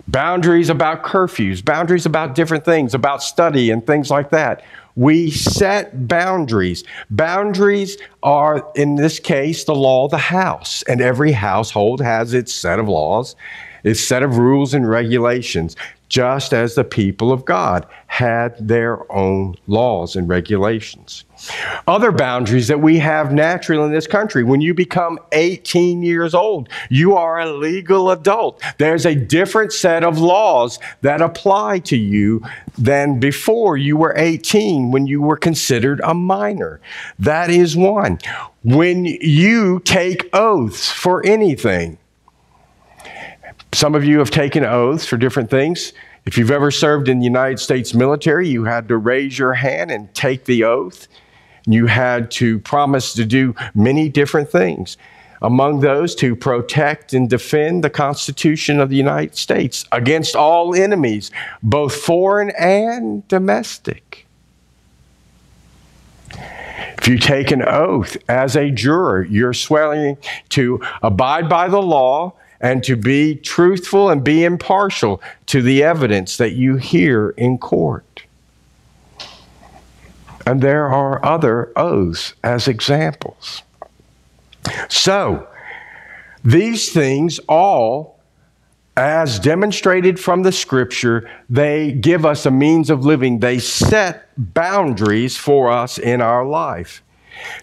Boundaries 0.08 0.70
about 0.70 1.02
curfews, 1.02 1.62
boundaries 1.62 2.06
about 2.06 2.34
different 2.34 2.64
things, 2.64 2.94
about 2.94 3.22
study 3.22 3.70
and 3.70 3.86
things 3.86 4.10
like 4.10 4.30
that. 4.30 4.64
We 4.94 5.30
set 5.30 6.08
boundaries. 6.08 6.82
Boundaries 7.10 7.98
are, 8.22 8.66
in 8.76 8.94
this 8.94 9.20
case, 9.20 9.64
the 9.64 9.74
law 9.74 10.06
of 10.06 10.10
the 10.10 10.16
house, 10.16 10.84
and 10.84 11.02
every 11.02 11.32
household 11.32 12.00
has 12.00 12.32
its 12.32 12.50
set 12.50 12.78
of 12.78 12.88
laws, 12.88 13.36
its 13.84 14.00
set 14.00 14.22
of 14.22 14.38
rules 14.38 14.72
and 14.72 14.88
regulations 14.88 15.76
just 16.08 16.52
as 16.52 16.74
the 16.74 16.84
people 16.84 17.32
of 17.32 17.44
God 17.44 17.86
had 18.06 18.56
their 18.68 19.10
own 19.12 19.56
laws 19.66 20.16
and 20.16 20.28
regulations. 20.28 21.24
Other 21.86 22.12
boundaries 22.12 22.68
that 22.68 22.80
we 22.80 22.98
have 22.98 23.32
naturally 23.32 23.84
in 23.84 23.92
this 23.92 24.06
country 24.06 24.42
when 24.42 24.60
you 24.60 24.72
become 24.72 25.18
18 25.32 26.02
years 26.02 26.34
old, 26.34 26.68
you 26.88 27.16
are 27.16 27.40
a 27.40 27.52
legal 27.52 28.10
adult. 28.10 28.62
There's 28.78 29.04
a 29.04 29.14
different 29.14 29.72
set 29.72 30.04
of 30.04 30.18
laws 30.18 30.78
that 31.02 31.20
apply 31.20 31.80
to 31.80 31.96
you 31.96 32.42
than 32.78 33.20
before 33.20 33.76
you 33.76 33.96
were 33.96 34.14
18 34.16 34.92
when 34.92 35.06
you 35.06 35.20
were 35.20 35.36
considered 35.36 36.00
a 36.04 36.14
minor. 36.14 36.80
That 37.18 37.50
is 37.50 37.76
one. 37.76 38.18
When 38.62 39.04
you 39.04 39.80
take 39.80 40.28
oaths 40.32 40.90
for 40.90 41.24
anything, 41.26 41.98
some 43.76 43.94
of 43.94 44.06
you 44.06 44.18
have 44.20 44.30
taken 44.30 44.64
oaths 44.64 45.04
for 45.04 45.18
different 45.18 45.50
things. 45.50 45.92
If 46.24 46.38
you've 46.38 46.50
ever 46.50 46.70
served 46.70 47.10
in 47.10 47.18
the 47.18 47.26
United 47.26 47.60
States 47.60 47.92
military, 47.92 48.48
you 48.48 48.64
had 48.64 48.88
to 48.88 48.96
raise 48.96 49.38
your 49.38 49.52
hand 49.52 49.90
and 49.90 50.12
take 50.14 50.46
the 50.46 50.64
oath. 50.64 51.06
You 51.66 51.84
had 51.84 52.30
to 52.32 52.58
promise 52.60 53.12
to 53.12 53.26
do 53.26 53.54
many 53.74 54.08
different 54.08 54.48
things. 54.48 54.96
Among 55.42 55.80
those, 55.80 56.14
to 56.14 56.34
protect 56.34 57.12
and 57.12 57.28
defend 57.28 57.84
the 57.84 57.90
Constitution 57.90 58.80
of 58.80 58.88
the 58.88 58.96
United 58.96 59.36
States 59.36 59.84
against 59.92 60.34
all 60.34 60.74
enemies, 60.74 61.30
both 61.62 61.94
foreign 61.94 62.52
and 62.58 63.28
domestic. 63.28 64.26
If 66.30 67.06
you 67.06 67.18
take 67.18 67.50
an 67.50 67.62
oath 67.62 68.16
as 68.26 68.56
a 68.56 68.70
juror, 68.70 69.24
you're 69.24 69.52
swearing 69.52 70.16
to 70.48 70.80
abide 71.02 71.50
by 71.50 71.68
the 71.68 71.82
law 71.82 72.32
and 72.60 72.82
to 72.84 72.96
be 72.96 73.36
truthful 73.36 74.10
and 74.10 74.24
be 74.24 74.44
impartial 74.44 75.20
to 75.46 75.62
the 75.62 75.82
evidence 75.82 76.36
that 76.36 76.52
you 76.52 76.76
hear 76.76 77.30
in 77.30 77.58
court. 77.58 78.22
And 80.46 80.60
there 80.60 80.88
are 80.88 81.24
other 81.24 81.72
oaths 81.76 82.34
as 82.44 82.68
examples. 82.68 83.62
So, 84.88 85.46
these 86.44 86.92
things 86.92 87.40
all, 87.48 88.20
as 88.96 89.40
demonstrated 89.40 90.18
from 90.18 90.44
the 90.44 90.52
scripture, 90.52 91.28
they 91.50 91.92
give 91.92 92.24
us 92.24 92.46
a 92.46 92.50
means 92.50 92.88
of 92.88 93.04
living. 93.04 93.40
They 93.40 93.58
set 93.58 94.30
boundaries 94.36 95.36
for 95.36 95.70
us 95.70 95.98
in 95.98 96.20
our 96.20 96.46
life. 96.46 97.02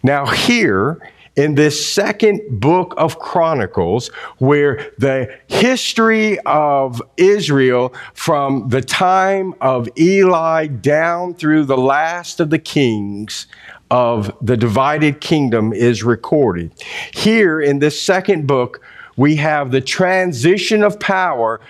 Now, 0.03 0.25
here 0.25 1.01
in 1.35 1.55
this 1.55 1.85
second 1.85 2.41
book 2.49 2.93
of 2.97 3.19
Chronicles, 3.19 4.09
where 4.37 4.91
the 4.97 5.35
history 5.47 6.39
of 6.41 7.01
Israel 7.17 7.93
from 8.13 8.69
the 8.69 8.81
time 8.81 9.53
of 9.61 9.89
Eli 9.97 10.67
down 10.67 11.33
through 11.33 11.65
the 11.65 11.77
last 11.77 12.39
of 12.39 12.49
the 12.49 12.59
kings 12.59 13.47
of 13.89 14.35
the 14.41 14.57
divided 14.57 15.21
kingdom 15.21 15.73
is 15.73 16.03
recorded. 16.03 16.71
Here 17.13 17.61
in 17.61 17.79
this 17.79 18.01
second 18.01 18.47
book, 18.47 18.81
we 19.15 19.35
have 19.35 19.71
the 19.71 19.81
transition 19.81 20.83
of 20.83 20.99
power. 20.99 21.61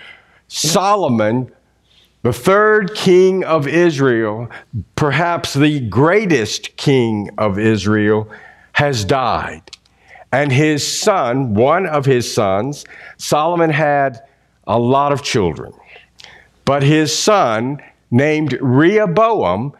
Solomon 0.48 1.50
the 2.24 2.32
third 2.32 2.94
king 2.94 3.44
of 3.44 3.68
Israel, 3.68 4.48
perhaps 4.96 5.52
the 5.52 5.78
greatest 5.78 6.74
king 6.78 7.28
of 7.36 7.58
Israel, 7.58 8.30
has 8.74 9.04
died. 9.04 9.62
And 10.30 10.52
his 10.52 10.86
son, 10.86 11.54
one 11.54 11.86
of 11.86 12.04
his 12.04 12.32
sons, 12.32 12.84
Solomon 13.16 13.70
had 13.70 14.20
a 14.66 14.78
lot 14.78 15.12
of 15.12 15.22
children. 15.22 15.72
But 16.64 16.82
his 16.82 17.16
son, 17.16 17.80
named 18.10 18.58
Rehoboam, 18.60 19.74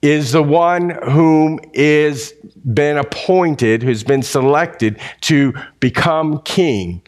is 0.00 0.32
the 0.32 0.42
one 0.42 0.90
whom 1.10 1.60
is 1.72 2.32
been 2.72 2.96
appointed, 2.96 3.82
who's 3.82 4.04
been 4.04 4.22
selected 4.22 4.98
to 5.22 5.52
become 5.80 6.40
king. 6.42 7.02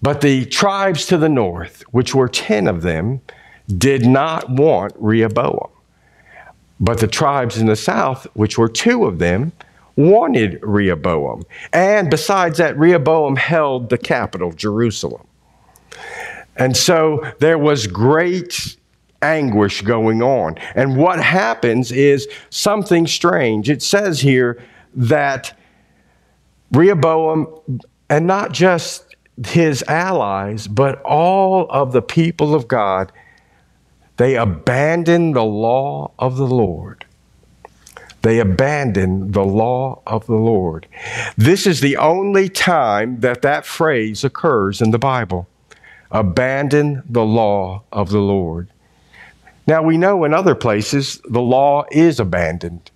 But 0.00 0.22
the 0.22 0.46
tribes 0.46 1.06
to 1.06 1.18
the 1.18 1.28
north, 1.28 1.82
which 1.92 2.14
were 2.14 2.28
10 2.28 2.66
of 2.66 2.82
them, 2.82 3.20
did 3.68 4.06
not 4.06 4.50
want 4.50 4.92
Rehoboam. 4.96 5.68
But 6.80 6.98
the 6.98 7.06
tribes 7.06 7.58
in 7.58 7.66
the 7.66 7.76
south, 7.76 8.26
which 8.34 8.58
were 8.58 8.68
two 8.68 9.04
of 9.04 9.20
them, 9.20 9.52
wanted 9.96 10.58
Rehoboam. 10.62 11.42
And 11.72 12.10
besides 12.10 12.58
that, 12.58 12.76
Rehoboam 12.78 13.36
held 13.36 13.90
the 13.90 13.98
capital, 13.98 14.52
Jerusalem. 14.52 15.26
And 16.56 16.76
so 16.76 17.26
there 17.40 17.58
was 17.58 17.86
great 17.86 18.76
anguish 19.22 19.82
going 19.82 20.22
on. 20.22 20.56
And 20.74 20.96
what 20.96 21.22
happens 21.22 21.92
is 21.92 22.28
something 22.50 23.06
strange. 23.06 23.70
It 23.70 23.82
says 23.82 24.20
here 24.20 24.62
that 24.94 25.58
Rehoboam, 26.72 27.46
and 28.10 28.26
not 28.26 28.52
just 28.52 29.16
his 29.46 29.82
allies, 29.84 30.66
but 30.66 31.00
all 31.02 31.66
of 31.70 31.92
the 31.92 32.02
people 32.02 32.54
of 32.54 32.68
God, 32.68 33.12
they 34.16 34.36
abandoned 34.36 35.34
the 35.36 35.44
law 35.44 36.12
of 36.18 36.36
the 36.36 36.46
Lord 36.46 37.06
they 38.22 38.38
abandon 38.38 39.32
the 39.32 39.44
law 39.44 40.00
of 40.06 40.26
the 40.26 40.34
Lord. 40.34 40.86
This 41.36 41.66
is 41.66 41.80
the 41.80 41.96
only 41.96 42.48
time 42.48 43.20
that 43.20 43.42
that 43.42 43.66
phrase 43.66 44.24
occurs 44.24 44.80
in 44.80 44.90
the 44.92 44.98
Bible. 44.98 45.48
Abandon 46.10 47.02
the 47.08 47.24
law 47.24 47.82
of 47.92 48.10
the 48.10 48.20
Lord. 48.20 48.68
Now, 49.66 49.82
we 49.82 49.96
know 49.96 50.24
in 50.24 50.34
other 50.34 50.54
places 50.54 51.20
the 51.28 51.40
law 51.40 51.84
is 51.90 52.20
abandoned. 52.20 52.90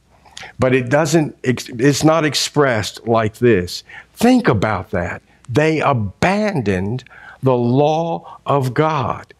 but 0.59 0.75
it 0.75 0.89
doesn't, 0.89 1.37
it's 1.43 2.05
not 2.05 2.25
expressed 2.25 3.07
like 3.07 3.37
this. 3.37 3.85
Think 4.15 4.49
about 4.49 4.91
that. 4.91 5.23
They 5.49 5.81
abandoned 5.81 7.05
the 7.43 7.57
law 7.57 8.39
of 8.47 8.75
God. 8.75 9.33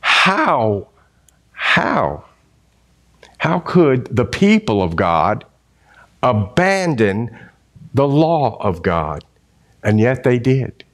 How, 0.00 0.88
how, 1.52 2.24
how 3.40 3.58
could 3.60 4.14
the 4.14 4.26
people 4.26 4.82
of 4.82 4.96
God 4.96 5.46
abandon 6.22 7.38
the 7.94 8.06
law 8.06 8.58
of 8.60 8.82
God? 8.82 9.24
And 9.82 9.98
yet 9.98 10.24
they 10.24 10.38
did. 10.38 10.84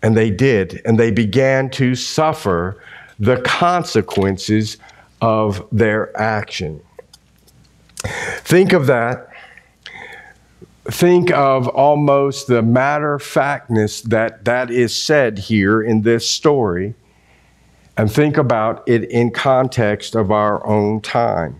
And 0.00 0.16
they 0.16 0.30
did. 0.30 0.80
And 0.84 1.00
they 1.00 1.10
began 1.10 1.68
to 1.70 1.96
suffer 1.96 2.80
the 3.18 3.40
consequences 3.40 4.76
of 5.20 5.66
their 5.72 6.16
action. 6.16 6.80
Think 7.96 8.72
of 8.72 8.86
that. 8.86 9.28
Think 10.84 11.32
of 11.32 11.66
almost 11.66 12.46
the 12.46 12.62
matter 12.62 13.14
of 13.14 13.22
factness 13.22 14.02
that 14.02 14.44
that 14.44 14.70
is 14.70 14.94
said 14.94 15.40
here 15.40 15.82
in 15.82 16.02
this 16.02 16.30
story, 16.30 16.94
and 17.96 18.10
think 18.10 18.36
about 18.36 18.88
it 18.88 19.10
in 19.10 19.32
context 19.32 20.14
of 20.14 20.30
our 20.30 20.64
own 20.64 21.00
time. 21.00 21.59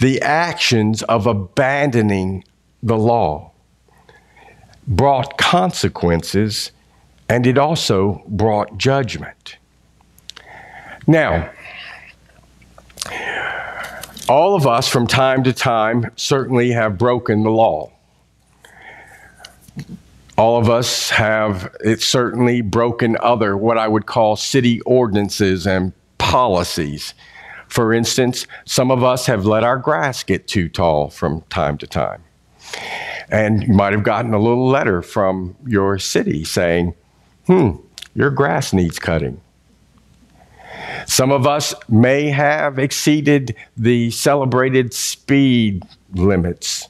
The 0.00 0.20
actions 0.22 1.02
of 1.04 1.26
abandoning 1.26 2.44
the 2.82 2.96
law 2.96 3.52
brought 4.86 5.36
consequences, 5.36 6.72
and 7.28 7.46
it 7.46 7.58
also 7.58 8.22
brought 8.26 8.78
judgment. 8.78 9.56
Now, 11.06 11.50
all 14.28 14.56
of 14.56 14.66
us 14.66 14.88
from 14.88 15.06
time 15.06 15.44
to 15.44 15.52
time 15.52 16.10
certainly 16.16 16.70
have 16.70 16.96
broken 16.96 17.42
the 17.42 17.50
law. 17.50 17.92
All 20.38 20.58
of 20.58 20.70
us 20.70 21.10
have 21.10 21.76
it's 21.80 22.06
certainly 22.06 22.62
broken 22.62 23.18
other 23.20 23.54
what 23.56 23.76
I 23.76 23.86
would 23.86 24.06
call 24.06 24.36
city 24.36 24.80
ordinances 24.82 25.66
and 25.66 25.92
policies. 26.16 27.12
For 27.70 27.94
instance, 27.94 28.46
some 28.64 28.90
of 28.90 29.04
us 29.04 29.26
have 29.26 29.46
let 29.46 29.62
our 29.62 29.78
grass 29.78 30.24
get 30.24 30.48
too 30.48 30.68
tall 30.68 31.08
from 31.08 31.42
time 31.42 31.78
to 31.78 31.86
time. 31.86 32.24
And 33.30 33.62
you 33.62 33.72
might 33.72 33.92
have 33.92 34.02
gotten 34.02 34.34
a 34.34 34.38
little 34.40 34.66
letter 34.68 35.02
from 35.02 35.56
your 35.64 35.98
city 35.98 36.42
saying, 36.44 36.94
hmm, 37.46 37.70
your 38.14 38.30
grass 38.30 38.72
needs 38.72 38.98
cutting. 38.98 39.40
Some 41.06 41.30
of 41.30 41.46
us 41.46 41.72
may 41.88 42.28
have 42.28 42.78
exceeded 42.78 43.54
the 43.76 44.10
celebrated 44.10 44.92
speed 44.92 45.84
limits 46.14 46.88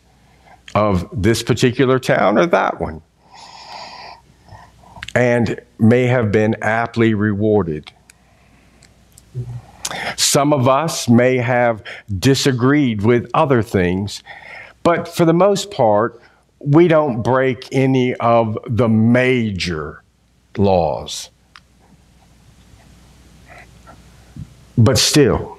of 0.75 1.09
this 1.13 1.43
particular 1.43 1.99
town 1.99 2.39
or 2.39 2.47
that 2.47 2.81
one, 2.81 3.03
and 5.15 5.61
may 5.79 6.07
have 6.07 6.33
been 6.33 6.57
aptly 6.63 7.13
rewarded. 7.13 7.93
Some 10.17 10.53
of 10.53 10.69
us 10.69 11.09
may 11.09 11.39
have 11.39 11.83
disagreed 12.19 13.03
with 13.03 13.31
other 13.35 13.63
things, 13.63 14.23
but 14.83 15.09
for 15.09 15.25
the 15.25 15.33
most 15.33 15.71
part, 15.71 16.21
we 16.59 16.89
don't 16.89 17.23
break 17.23 17.69
any 17.73 18.15
of 18.17 18.59
the 18.67 18.89
major 18.89 20.03
laws. 20.57 21.31
But 24.77 24.99
still, 24.99 25.59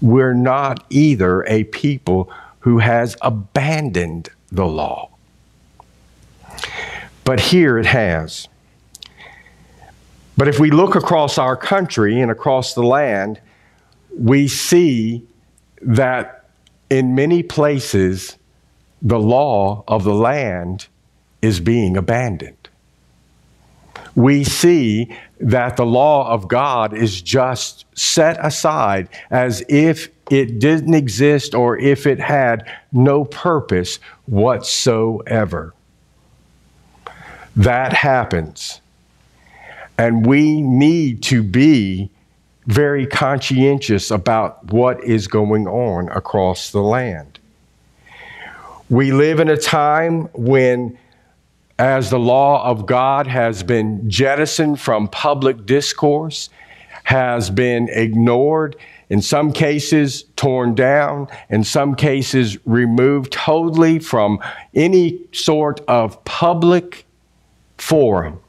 we're 0.00 0.34
not 0.34 0.84
either 0.90 1.44
a 1.46 1.64
people 1.64 2.30
who 2.60 2.78
has 2.78 3.16
abandoned 3.22 4.30
the 4.52 4.66
law. 4.66 5.10
But 7.24 7.40
here 7.40 7.78
it 7.78 7.86
has. 7.86 8.48
But 10.40 10.48
if 10.48 10.58
we 10.58 10.70
look 10.70 10.94
across 10.94 11.36
our 11.36 11.54
country 11.54 12.18
and 12.18 12.30
across 12.30 12.72
the 12.72 12.82
land, 12.82 13.42
we 14.18 14.48
see 14.48 15.22
that 15.82 16.46
in 16.88 17.14
many 17.14 17.42
places, 17.42 18.38
the 19.02 19.18
law 19.18 19.84
of 19.86 20.04
the 20.04 20.14
land 20.14 20.88
is 21.42 21.60
being 21.60 21.94
abandoned 21.94 22.56
we 24.14 24.44
see 24.44 25.14
that 25.40 25.76
the 25.76 25.86
law 25.86 26.30
of 26.30 26.48
God 26.48 26.94
is 26.94 27.22
just 27.22 27.84
set 27.94 28.36
aside 28.44 29.08
as 29.30 29.62
if 29.68 30.08
it 30.30 30.58
didn't 30.58 30.94
exist 30.94 31.54
or 31.54 31.78
if 31.78 32.06
it 32.06 32.20
had 32.20 32.70
no 32.92 33.24
purpose 33.24 33.98
whatsoever. 34.26 35.74
That 37.56 37.92
happens. 37.92 38.79
And 40.00 40.24
we 40.24 40.62
need 40.62 41.22
to 41.24 41.42
be 41.42 42.10
very 42.66 43.06
conscientious 43.06 44.10
about 44.10 44.72
what 44.72 45.04
is 45.04 45.28
going 45.28 45.66
on 45.66 46.08
across 46.08 46.70
the 46.70 46.80
land. 46.80 47.38
We 48.88 49.12
live 49.12 49.40
in 49.40 49.50
a 49.50 49.58
time 49.58 50.30
when 50.32 50.96
as 51.78 52.08
the 52.08 52.18
law 52.18 52.64
of 52.64 52.86
God 52.86 53.26
has 53.26 53.62
been 53.62 54.08
jettisoned 54.08 54.80
from 54.80 55.06
public 55.06 55.66
discourse, 55.66 56.48
has 57.04 57.50
been 57.50 57.90
ignored, 57.90 58.76
in 59.10 59.20
some 59.20 59.52
cases 59.52 60.24
torn 60.34 60.74
down, 60.74 61.28
in 61.50 61.62
some 61.62 61.94
cases 61.94 62.56
removed 62.66 63.32
totally 63.32 63.98
from 63.98 64.40
any 64.74 65.20
sort 65.32 65.80
of 65.88 66.24
public 66.24 67.04
forum. 67.76 68.40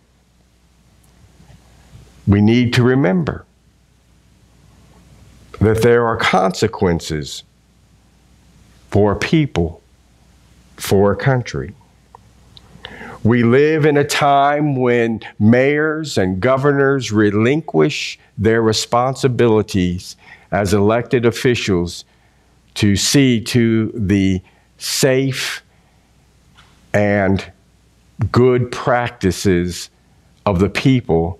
We 2.28 2.41
need 2.41 2.74
to 2.74 2.84
remember 2.84 3.45
that 5.59 5.82
there 5.82 6.05
are 6.07 6.17
consequences 6.17 7.43
for 8.89 9.13
a 9.13 9.15
people, 9.15 9.82
for 10.78 11.11
a 11.11 11.15
country. 11.15 11.74
We 13.24 13.43
live 13.43 13.86
in 13.86 13.97
a 13.97 14.03
time 14.03 14.76
when 14.76 15.22
mayors 15.39 16.17
and 16.17 16.41
governors 16.41 17.11
relinquish 17.11 18.19
their 18.38 18.61
responsibilities 18.61 20.15
as 20.51 20.74
elected 20.74 21.26
officials 21.26 22.03
to 22.76 22.95
see 22.95 23.39
to 23.41 23.91
the 23.93 24.41
safe 24.78 25.63
and 26.93 27.51
good 28.32 28.72
practices 28.72 29.89
of 30.45 30.59
the 30.59 30.69
people 30.69 31.39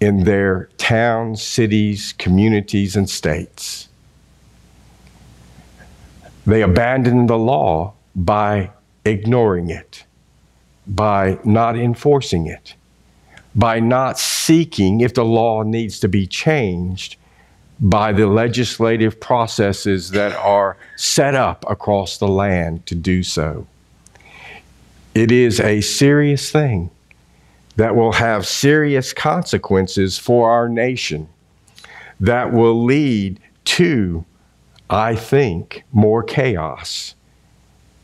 in 0.00 0.24
their 0.24 0.68
towns, 0.76 1.42
cities, 1.42 2.14
communities, 2.18 2.96
and 2.96 3.08
states. 3.08 3.88
They 6.44 6.62
abandon 6.62 7.26
the 7.26 7.38
law 7.38 7.94
by 8.14 8.70
ignoring 9.04 9.70
it 9.70 10.04
by 10.86 11.38
not 11.44 11.76
enforcing 11.76 12.46
it, 12.46 12.74
by 13.54 13.80
not 13.80 14.18
seeking 14.18 15.00
if 15.00 15.14
the 15.14 15.24
law 15.24 15.62
needs 15.62 15.98
to 16.00 16.08
be 16.08 16.26
changed 16.26 17.16
by 17.78 18.12
the 18.12 18.26
legislative 18.26 19.20
processes 19.20 20.10
that 20.12 20.34
are 20.36 20.76
set 20.96 21.34
up 21.34 21.64
across 21.68 22.18
the 22.18 22.28
land 22.28 22.86
to 22.86 22.94
do 22.94 23.22
so. 23.22 23.66
It 25.14 25.32
is 25.32 25.60
a 25.60 25.80
serious 25.80 26.50
thing 26.50 26.90
that 27.76 27.94
will 27.94 28.12
have 28.12 28.46
serious 28.46 29.12
consequences 29.12 30.18
for 30.18 30.50
our 30.50 30.68
nation, 30.68 31.28
that 32.18 32.52
will 32.52 32.84
lead 32.84 33.38
to, 33.64 34.24
I 34.88 35.14
think, 35.14 35.84
more 35.92 36.22
chaos, 36.22 37.14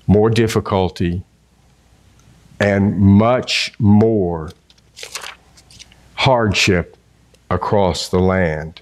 more 0.07 0.31
difficulty, 0.31 1.25
and 2.61 2.99
much 2.99 3.73
more 3.79 4.51
hardship 6.15 6.97
across 7.51 8.09
the 8.09 8.21
land. 8.21 8.81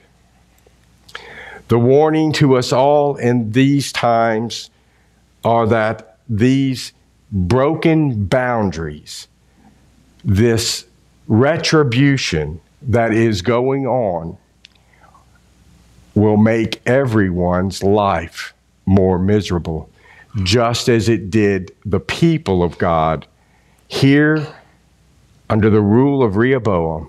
The 1.68 1.78
warning 1.78 2.32
to 2.34 2.57
us 2.57 2.72
all 2.72 3.16
in 3.16 3.53
these 3.53 3.93
times 3.93 4.70
are 5.45 5.66
that 5.68 6.18
these 6.28 6.93
broken 7.30 8.26
boundaries, 8.26 9.28
this 10.25 10.87
retribution 11.27 12.61
that 12.83 13.12
is 13.12 13.43
going 13.43 13.87
on, 13.87 14.37
will 16.14 16.37
make 16.37 16.83
everyone's 16.87 17.83
life 17.83 18.53
more 18.85 19.18
miserable, 19.18 19.89
just 20.43 20.89
as 20.89 21.09
it 21.09 21.31
did 21.31 21.73
the 21.85 22.01
people 22.01 22.62
of 22.62 22.77
God 22.79 23.27
here, 23.89 24.47
under 25.49 25.71
the 25.71 25.81
rule 25.81 26.23
of 26.23 26.37
Rehoboam, 26.37 27.09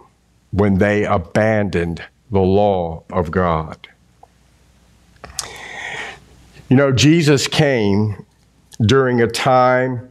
when 0.52 0.78
they 0.78 1.06
abandoned 1.06 2.04
the 2.30 2.40
law 2.40 3.04
of 3.12 3.32
God. 3.32 3.88
You 6.70 6.78
know, 6.78 6.92
Jesus 6.92 7.48
came 7.48 8.26
during 8.86 9.22
a 9.22 9.28
time 9.28 10.11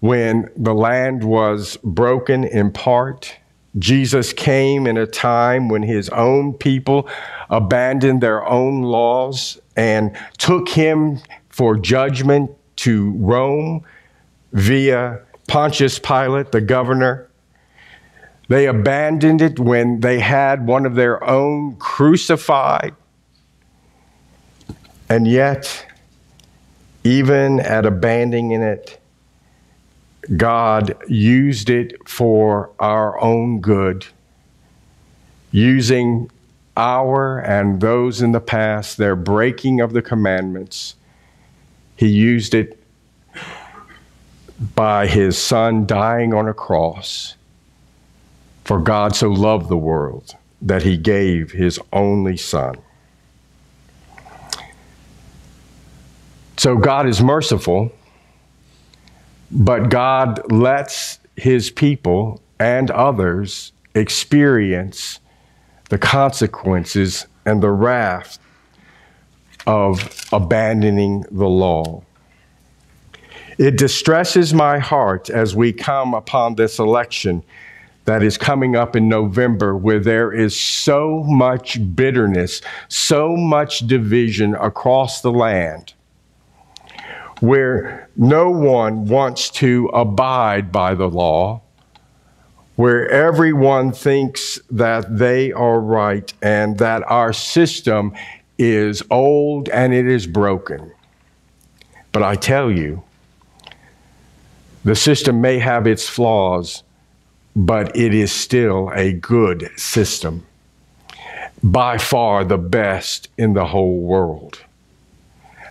when 0.00 0.50
the 0.56 0.74
land 0.74 1.24
was 1.24 1.76
broken 1.84 2.44
in 2.44 2.72
part. 2.72 3.36
Jesus 3.78 4.32
came 4.32 4.86
in 4.86 4.96
a 4.96 5.06
time 5.06 5.68
when 5.68 5.82
his 5.82 6.08
own 6.08 6.54
people 6.54 7.08
abandoned 7.50 8.20
their 8.20 8.46
own 8.46 8.82
laws 8.82 9.60
and 9.76 10.16
took 10.38 10.68
him 10.68 11.20
for 11.50 11.76
judgment 11.76 12.50
to 12.76 13.12
Rome 13.12 13.84
via 14.52 15.20
Pontius 15.46 15.98
Pilate, 15.98 16.52
the 16.52 16.60
governor. 16.60 17.28
They 18.48 18.66
abandoned 18.66 19.42
it 19.42 19.60
when 19.60 20.00
they 20.00 20.18
had 20.18 20.66
one 20.66 20.86
of 20.86 20.96
their 20.96 21.22
own 21.22 21.76
crucified. 21.76 22.94
And 25.08 25.28
yet, 25.28 25.86
even 27.04 27.60
at 27.60 27.86
abandoning 27.86 28.52
it, 28.52 28.99
God 30.36 30.96
used 31.08 31.70
it 31.70 32.08
for 32.08 32.70
our 32.78 33.18
own 33.20 33.60
good, 33.60 34.06
using 35.50 36.30
our 36.76 37.38
and 37.38 37.80
those 37.80 38.22
in 38.22 38.32
the 38.32 38.40
past, 38.40 38.96
their 38.96 39.16
breaking 39.16 39.80
of 39.80 39.92
the 39.92 40.02
commandments. 40.02 40.94
He 41.96 42.08
used 42.08 42.54
it 42.54 42.82
by 44.74 45.06
his 45.06 45.38
son 45.38 45.86
dying 45.86 46.34
on 46.34 46.48
a 46.48 46.54
cross. 46.54 47.36
For 48.64 48.78
God 48.78 49.16
so 49.16 49.30
loved 49.30 49.68
the 49.68 49.76
world 49.76 50.36
that 50.62 50.82
he 50.82 50.96
gave 50.96 51.50
his 51.50 51.80
only 51.92 52.36
son. 52.36 52.76
So 56.56 56.76
God 56.76 57.06
is 57.08 57.22
merciful, 57.22 57.90
but 59.50 59.88
God 59.90 60.50
lets 60.50 61.18
his 61.36 61.70
people 61.70 62.40
and 62.58 62.90
others 62.90 63.72
experience 63.94 65.18
the 65.88 65.98
consequences 65.98 67.26
and 67.44 67.62
the 67.62 67.70
wrath 67.70 68.38
of 69.66 70.24
abandoning 70.32 71.24
the 71.30 71.48
law. 71.48 72.02
It 73.58 73.76
distresses 73.76 74.54
my 74.54 74.78
heart 74.78 75.28
as 75.28 75.54
we 75.54 75.72
come 75.72 76.14
upon 76.14 76.54
this 76.54 76.78
election 76.78 77.42
that 78.04 78.22
is 78.22 78.38
coming 78.38 78.76
up 78.76 78.96
in 78.96 79.08
November, 79.08 79.76
where 79.76 80.00
there 80.00 80.32
is 80.32 80.58
so 80.58 81.22
much 81.26 81.78
bitterness, 81.94 82.62
so 82.88 83.36
much 83.36 83.80
division 83.80 84.54
across 84.54 85.20
the 85.20 85.30
land 85.30 85.92
where 87.40 88.08
no 88.16 88.50
one 88.50 89.06
wants 89.06 89.50
to 89.50 89.86
abide 89.88 90.70
by 90.70 90.94
the 90.94 91.08
law, 91.08 91.60
where 92.76 93.08
everyone 93.10 93.92
thinks 93.92 94.60
that 94.70 95.18
they 95.18 95.52
are 95.52 95.80
right 95.80 96.32
and 96.42 96.78
that 96.78 97.02
our 97.10 97.32
system 97.32 98.12
is 98.58 99.02
old 99.10 99.68
and 99.70 99.92
it 99.94 100.06
is 100.06 100.26
broken. 100.26 100.92
But 102.12 102.22
I 102.22 102.34
tell 102.34 102.70
you, 102.70 103.02
the 104.84 104.96
system 104.96 105.40
may 105.40 105.58
have 105.58 105.86
its 105.86 106.08
flaws, 106.08 106.82
but 107.54 107.94
it 107.96 108.14
is 108.14 108.32
still 108.32 108.90
a 108.94 109.12
good 109.12 109.70
system. 109.76 110.46
By 111.62 111.98
far 111.98 112.44
the 112.44 112.58
best 112.58 113.28
in 113.36 113.52
the 113.52 113.66
whole 113.66 114.00
world. 114.00 114.64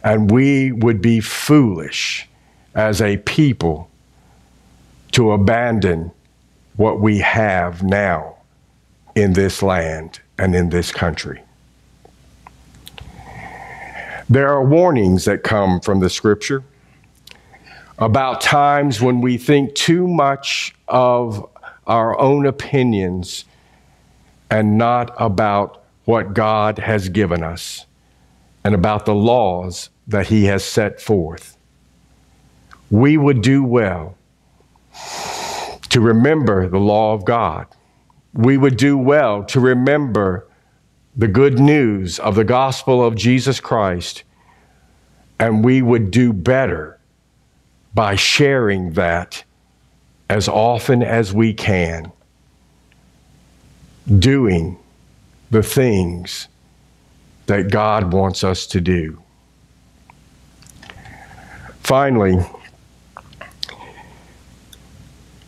And 0.03 0.31
we 0.31 0.71
would 0.71 1.01
be 1.01 1.19
foolish 1.19 2.27
as 2.73 3.01
a 3.01 3.17
people 3.17 3.89
to 5.11 5.31
abandon 5.31 6.11
what 6.75 6.99
we 6.99 7.19
have 7.19 7.83
now 7.83 8.35
in 9.15 9.33
this 9.33 9.61
land 9.61 10.19
and 10.37 10.55
in 10.55 10.69
this 10.69 10.91
country. 10.91 11.41
There 14.29 14.47
are 14.47 14.63
warnings 14.63 15.25
that 15.25 15.43
come 15.43 15.81
from 15.81 15.99
the 15.99 16.09
scripture 16.09 16.63
about 17.97 18.41
times 18.41 19.01
when 19.01 19.19
we 19.21 19.37
think 19.37 19.75
too 19.75 20.07
much 20.07 20.73
of 20.87 21.49
our 21.87 22.17
own 22.19 22.45
opinions 22.45 23.45
and 24.49 24.77
not 24.77 25.13
about 25.19 25.83
what 26.05 26.33
God 26.33 26.77
has 26.77 27.09
given 27.09 27.43
us 27.43 27.85
and 28.63 28.75
about 28.75 29.05
the 29.05 29.15
laws 29.15 29.89
that 30.07 30.27
He 30.27 30.45
has 30.45 30.63
set 30.63 31.01
forth. 31.01 31.57
We 32.89 33.17
would 33.17 33.41
do 33.41 33.63
well 33.63 34.17
to 35.89 36.01
remember 36.01 36.67
the 36.67 36.79
law 36.79 37.13
of 37.13 37.25
God. 37.25 37.67
We 38.33 38.57
would 38.57 38.77
do 38.77 38.97
well 38.97 39.43
to 39.45 39.59
remember 39.59 40.47
the 41.15 41.27
good 41.27 41.59
news 41.59 42.19
of 42.19 42.35
the 42.35 42.43
gospel 42.43 43.03
of 43.03 43.15
Jesus 43.15 43.59
Christ, 43.59 44.23
and 45.39 45.63
we 45.63 45.81
would 45.81 46.11
do 46.11 46.31
better 46.31 46.99
by 47.93 48.15
sharing 48.15 48.93
that 48.93 49.43
as 50.29 50.47
often 50.47 51.01
as 51.01 51.33
we 51.33 51.53
can, 51.53 52.11
doing 54.19 54.77
the 55.49 55.63
things 55.63 56.47
that 57.49 57.71
God 57.71 58.13
wants 58.13 58.43
us 58.43 58.67
to 58.67 58.79
do. 58.79 59.21
Finally, 61.79 62.37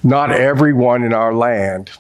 not 0.04 0.32
everyone 0.32 1.04
in 1.04 1.14
our 1.14 1.32
land 1.32 1.92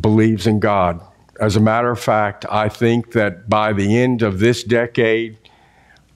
believes 0.00 0.48
in 0.48 0.58
God. 0.58 1.00
As 1.40 1.54
a 1.54 1.60
matter 1.60 1.88
of 1.90 2.00
fact, 2.00 2.44
I 2.50 2.68
think 2.68 3.12
that 3.12 3.48
by 3.48 3.72
the 3.72 3.96
end 3.96 4.22
of 4.22 4.40
this 4.40 4.64
decade, 4.64 5.38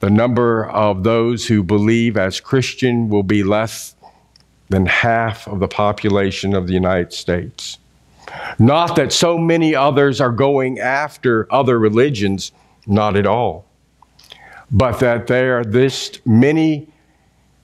the 0.01 0.11
number 0.11 0.66
of 0.66 1.05
those 1.05 1.47
who 1.47 1.62
believe 1.62 2.16
as 2.16 2.41
Christian 2.41 3.09
will 3.09 3.22
be 3.22 3.45
less 3.45 3.95
than 4.68 4.86
half 4.86 5.47
of 5.47 5.61
the 5.61 5.68
population 5.68 6.55
of 6.55 6.66
the 6.66 6.74
United 6.74 7.12
States. 7.12 7.78
Not 8.59 8.97
that 8.97 9.12
so 9.12 9.39
many 9.39 9.76
others 9.76 10.20
are 10.20 10.32
going 10.32 10.80
after 10.80 11.47
other 11.53 11.78
religions, 11.78 12.51
not 12.89 13.16
at 13.16 13.26
all. 13.26 13.66
But 14.70 15.01
that 15.01 15.26
there 15.26 15.59
are 15.59 15.64
this 15.64 16.20
many 16.26 16.89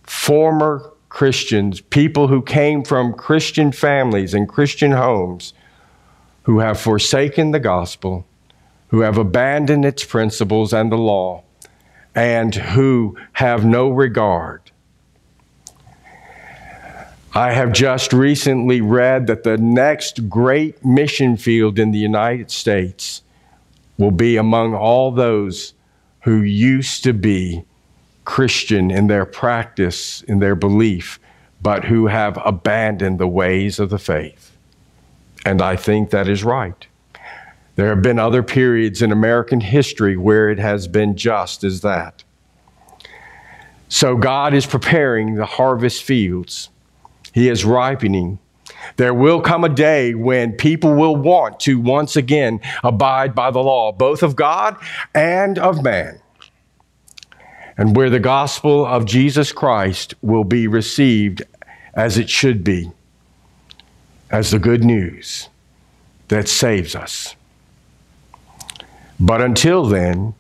former 0.02 0.90
Christians, 1.08 1.80
people 1.80 2.28
who 2.28 2.42
came 2.42 2.82
from 2.82 3.12
Christian 3.12 3.72
families 3.72 4.34
and 4.34 4.48
Christian 4.48 4.92
homes, 4.92 5.52
who 6.42 6.58
have 6.58 6.80
forsaken 6.80 7.52
the 7.52 7.60
gospel, 7.60 8.26
who 8.88 9.00
have 9.00 9.18
abandoned 9.18 9.84
its 9.84 10.04
principles 10.04 10.72
and 10.72 10.90
the 10.90 10.98
law, 10.98 11.42
and 12.14 12.54
who 12.54 13.16
have 13.34 13.64
no 13.64 13.88
regard. 13.88 14.60
I 17.34 17.52
have 17.52 17.72
just 17.72 18.12
recently 18.12 18.80
read 18.80 19.26
that 19.26 19.42
the 19.42 19.56
next 19.56 20.28
great 20.28 20.84
mission 20.84 21.36
field 21.36 21.80
in 21.80 21.90
the 21.90 21.98
United 21.98 22.50
States 22.50 23.23
will 23.98 24.10
be 24.10 24.36
among 24.36 24.74
all 24.74 25.10
those 25.10 25.74
who 26.20 26.42
used 26.42 27.04
to 27.04 27.12
be 27.12 27.64
Christian 28.24 28.90
in 28.90 29.06
their 29.06 29.26
practice, 29.26 30.22
in 30.22 30.38
their 30.38 30.54
belief, 30.54 31.20
but 31.62 31.84
who 31.84 32.06
have 32.06 32.38
abandoned 32.44 33.18
the 33.18 33.28
ways 33.28 33.78
of 33.78 33.90
the 33.90 33.98
faith. 33.98 34.56
And 35.44 35.60
I 35.60 35.76
think 35.76 36.10
that 36.10 36.28
is 36.28 36.42
right. 36.42 36.86
There 37.76 37.88
have 37.88 38.02
been 38.02 38.18
other 38.18 38.42
periods 38.42 39.02
in 39.02 39.12
American 39.12 39.60
history 39.60 40.16
where 40.16 40.48
it 40.48 40.58
has 40.58 40.88
been 40.88 41.16
just 41.16 41.64
as 41.64 41.80
that. 41.82 42.22
So 43.88 44.16
God 44.16 44.54
is 44.54 44.66
preparing 44.66 45.34
the 45.34 45.46
harvest 45.46 46.02
fields, 46.02 46.70
He 47.32 47.48
is 47.48 47.64
ripening 47.64 48.38
there 48.96 49.14
will 49.14 49.40
come 49.40 49.64
a 49.64 49.68
day 49.68 50.14
when 50.14 50.52
people 50.52 50.94
will 50.94 51.16
want 51.16 51.60
to 51.60 51.78
once 51.78 52.16
again 52.16 52.60
abide 52.82 53.34
by 53.34 53.50
the 53.50 53.62
law, 53.62 53.92
both 53.92 54.22
of 54.22 54.36
God 54.36 54.76
and 55.14 55.58
of 55.58 55.82
man, 55.82 56.20
and 57.76 57.96
where 57.96 58.10
the 58.10 58.20
gospel 58.20 58.86
of 58.86 59.04
Jesus 59.04 59.52
Christ 59.52 60.14
will 60.22 60.44
be 60.44 60.66
received 60.66 61.42
as 61.94 62.18
it 62.18 62.28
should 62.28 62.64
be, 62.64 62.90
as 64.30 64.50
the 64.50 64.58
good 64.58 64.84
news 64.84 65.48
that 66.28 66.48
saves 66.48 66.94
us. 66.94 67.36
But 69.20 69.40
until 69.40 69.86
then, 69.86 70.34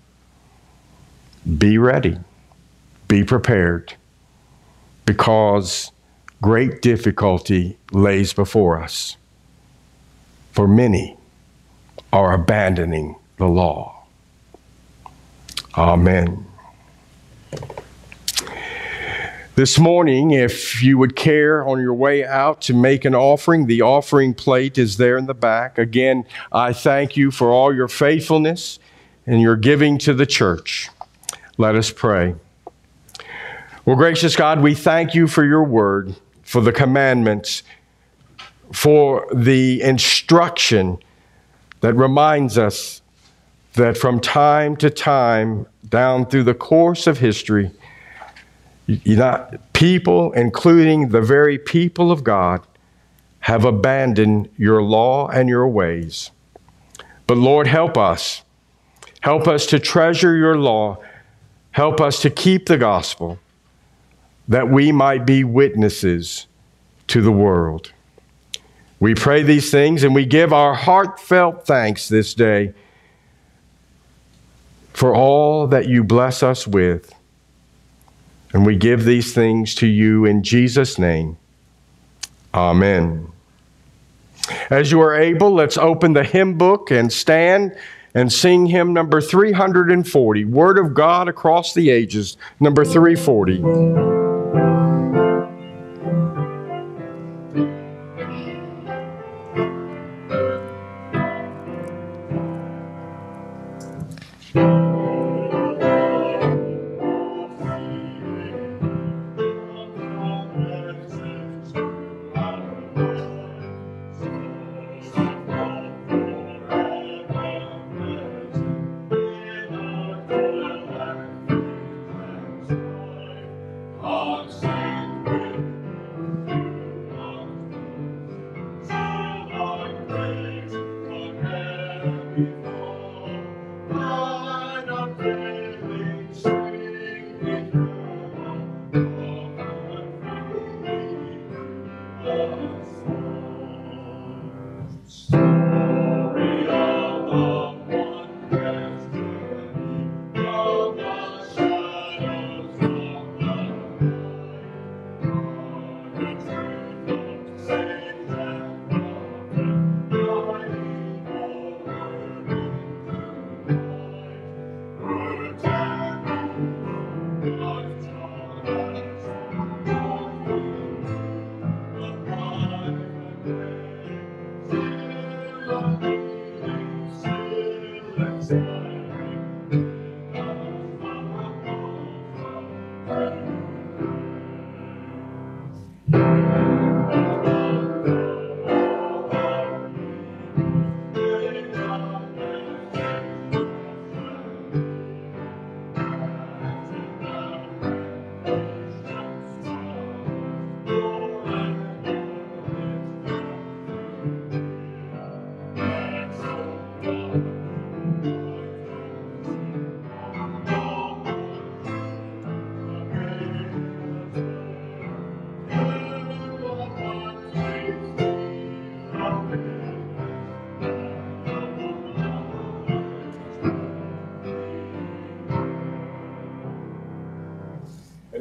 be 1.58 1.78
ready, 1.78 2.18
be 3.06 3.22
prepared, 3.22 3.94
because 5.06 5.92
great 6.44 6.82
difficulty 6.82 7.78
lays 7.90 8.34
before 8.34 8.78
us. 8.78 9.16
For 10.52 10.68
many 10.68 11.16
are 12.12 12.34
abandoning 12.34 13.16
the 13.38 13.46
law. 13.46 14.04
Amen. 15.74 16.44
This 19.54 19.78
morning, 19.78 20.32
if 20.32 20.82
you 20.82 20.98
would 20.98 21.16
care 21.16 21.66
on 21.66 21.80
your 21.80 21.94
way 21.94 22.26
out 22.26 22.60
to 22.62 22.74
make 22.74 23.06
an 23.06 23.14
offering, 23.14 23.64
the 23.64 23.80
offering 23.80 24.34
plate 24.34 24.76
is 24.76 24.98
there 24.98 25.16
in 25.16 25.24
the 25.24 25.32
back. 25.32 25.78
Again, 25.78 26.26
I 26.52 26.74
thank 26.74 27.16
you 27.16 27.30
for 27.30 27.50
all 27.50 27.74
your 27.74 27.88
faithfulness 27.88 28.78
and 29.26 29.40
your 29.40 29.56
giving 29.56 29.96
to 30.00 30.12
the 30.12 30.26
church. 30.26 30.90
Let 31.56 31.74
us 31.74 31.90
pray. 31.90 32.34
Well, 33.86 33.96
gracious 33.96 34.36
God, 34.36 34.60
we 34.60 34.74
thank 34.74 35.14
you 35.14 35.26
for 35.26 35.42
your 35.42 35.64
word, 35.64 36.16
for 36.44 36.60
the 36.60 36.72
commandments, 36.72 37.62
for 38.72 39.26
the 39.34 39.82
instruction 39.82 40.98
that 41.80 41.94
reminds 41.94 42.56
us 42.56 43.02
that 43.74 43.98
from 43.98 44.20
time 44.20 44.76
to 44.76 44.90
time, 44.90 45.66
down 45.88 46.26
through 46.26 46.44
the 46.44 46.54
course 46.54 47.06
of 47.06 47.18
history, 47.18 47.70
not, 48.86 49.72
people, 49.72 50.32
including 50.32 51.08
the 51.08 51.20
very 51.20 51.58
people 51.58 52.12
of 52.12 52.22
God, 52.22 52.64
have 53.40 53.64
abandoned 53.64 54.48
your 54.56 54.82
law 54.82 55.28
and 55.28 55.48
your 55.48 55.68
ways. 55.68 56.30
But 57.26 57.38
Lord, 57.38 57.66
help 57.66 57.98
us. 57.98 58.42
Help 59.20 59.48
us 59.48 59.66
to 59.66 59.78
treasure 59.78 60.36
your 60.36 60.56
law. 60.56 60.98
Help 61.72 62.00
us 62.00 62.20
to 62.22 62.30
keep 62.30 62.66
the 62.66 62.78
gospel 62.78 63.38
that 64.48 64.68
we 64.68 64.92
might 64.92 65.26
be 65.26 65.44
witnesses 65.44 66.46
to 67.08 67.20
the 67.20 67.32
world. 67.32 67.92
We 69.00 69.14
pray 69.14 69.42
these 69.42 69.70
things 69.70 70.02
and 70.04 70.14
we 70.14 70.24
give 70.24 70.52
our 70.52 70.74
heartfelt 70.74 71.66
thanks 71.66 72.08
this 72.08 72.34
day 72.34 72.72
for 74.92 75.14
all 75.14 75.66
that 75.66 75.88
you 75.88 76.04
bless 76.04 76.42
us 76.42 76.66
with. 76.66 77.12
And 78.52 78.64
we 78.64 78.76
give 78.76 79.04
these 79.04 79.34
things 79.34 79.74
to 79.76 79.86
you 79.86 80.24
in 80.24 80.42
Jesus' 80.42 80.98
name. 80.98 81.36
Amen. 82.54 83.30
As 84.70 84.92
you 84.92 85.00
are 85.00 85.14
able, 85.14 85.52
let's 85.52 85.76
open 85.76 86.12
the 86.12 86.22
hymn 86.22 86.56
book 86.56 86.90
and 86.90 87.12
stand 87.12 87.76
and 88.14 88.32
sing 88.32 88.66
hymn 88.66 88.92
number 88.92 89.20
340, 89.20 90.44
Word 90.44 90.78
of 90.78 90.94
God 90.94 91.28
Across 91.28 91.74
the 91.74 91.90
Ages, 91.90 92.36
number 92.60 92.84
340. 92.84 94.23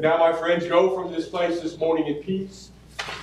Now, 0.03 0.17
my 0.17 0.33
friends, 0.33 0.67
go 0.67 0.93
from 0.93 1.13
this 1.13 1.29
place 1.29 1.61
this 1.61 1.77
morning 1.77 2.07
in 2.07 2.15
peace. 2.15 2.71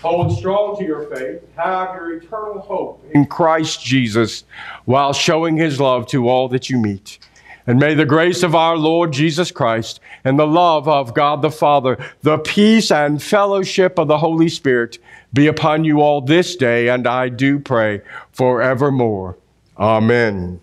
Hold 0.01 0.35
strong 0.35 0.79
to 0.79 0.85
your 0.85 1.15
faith. 1.15 1.43
Have 1.55 1.95
your 1.95 2.15
eternal 2.15 2.59
hope 2.61 3.05
in 3.13 3.27
Christ 3.27 3.85
Jesus 3.85 4.45
while 4.87 5.13
showing 5.13 5.59
his 5.59 5.79
love 5.79 6.07
to 6.07 6.27
all 6.27 6.49
that 6.49 6.71
you 6.71 6.79
meet. 6.79 7.19
And 7.67 7.79
may 7.79 7.93
the 7.93 8.07
grace 8.07 8.43
of 8.43 8.55
our 8.55 8.79
Lord 8.79 9.13
Jesus 9.13 9.53
Christ 9.53 10.01
and 10.25 10.39
the 10.39 10.47
love 10.47 10.89
of 10.89 11.13
God 11.13 11.43
the 11.43 11.51
Father, 11.51 11.99
the 12.23 12.39
peace 12.39 12.91
and 12.91 13.23
fellowship 13.23 13.99
of 13.99 14.09
the 14.09 14.17
Holy 14.17 14.49
Spirit 14.49 14.97
be 15.35 15.49
upon 15.49 15.85
you 15.85 16.01
all 16.01 16.23
this 16.23 16.57
day, 16.57 16.89
and 16.89 17.07
I 17.07 17.29
do 17.29 17.59
pray 17.59 18.01
forevermore. 18.33 19.37
Amen. 19.77 20.61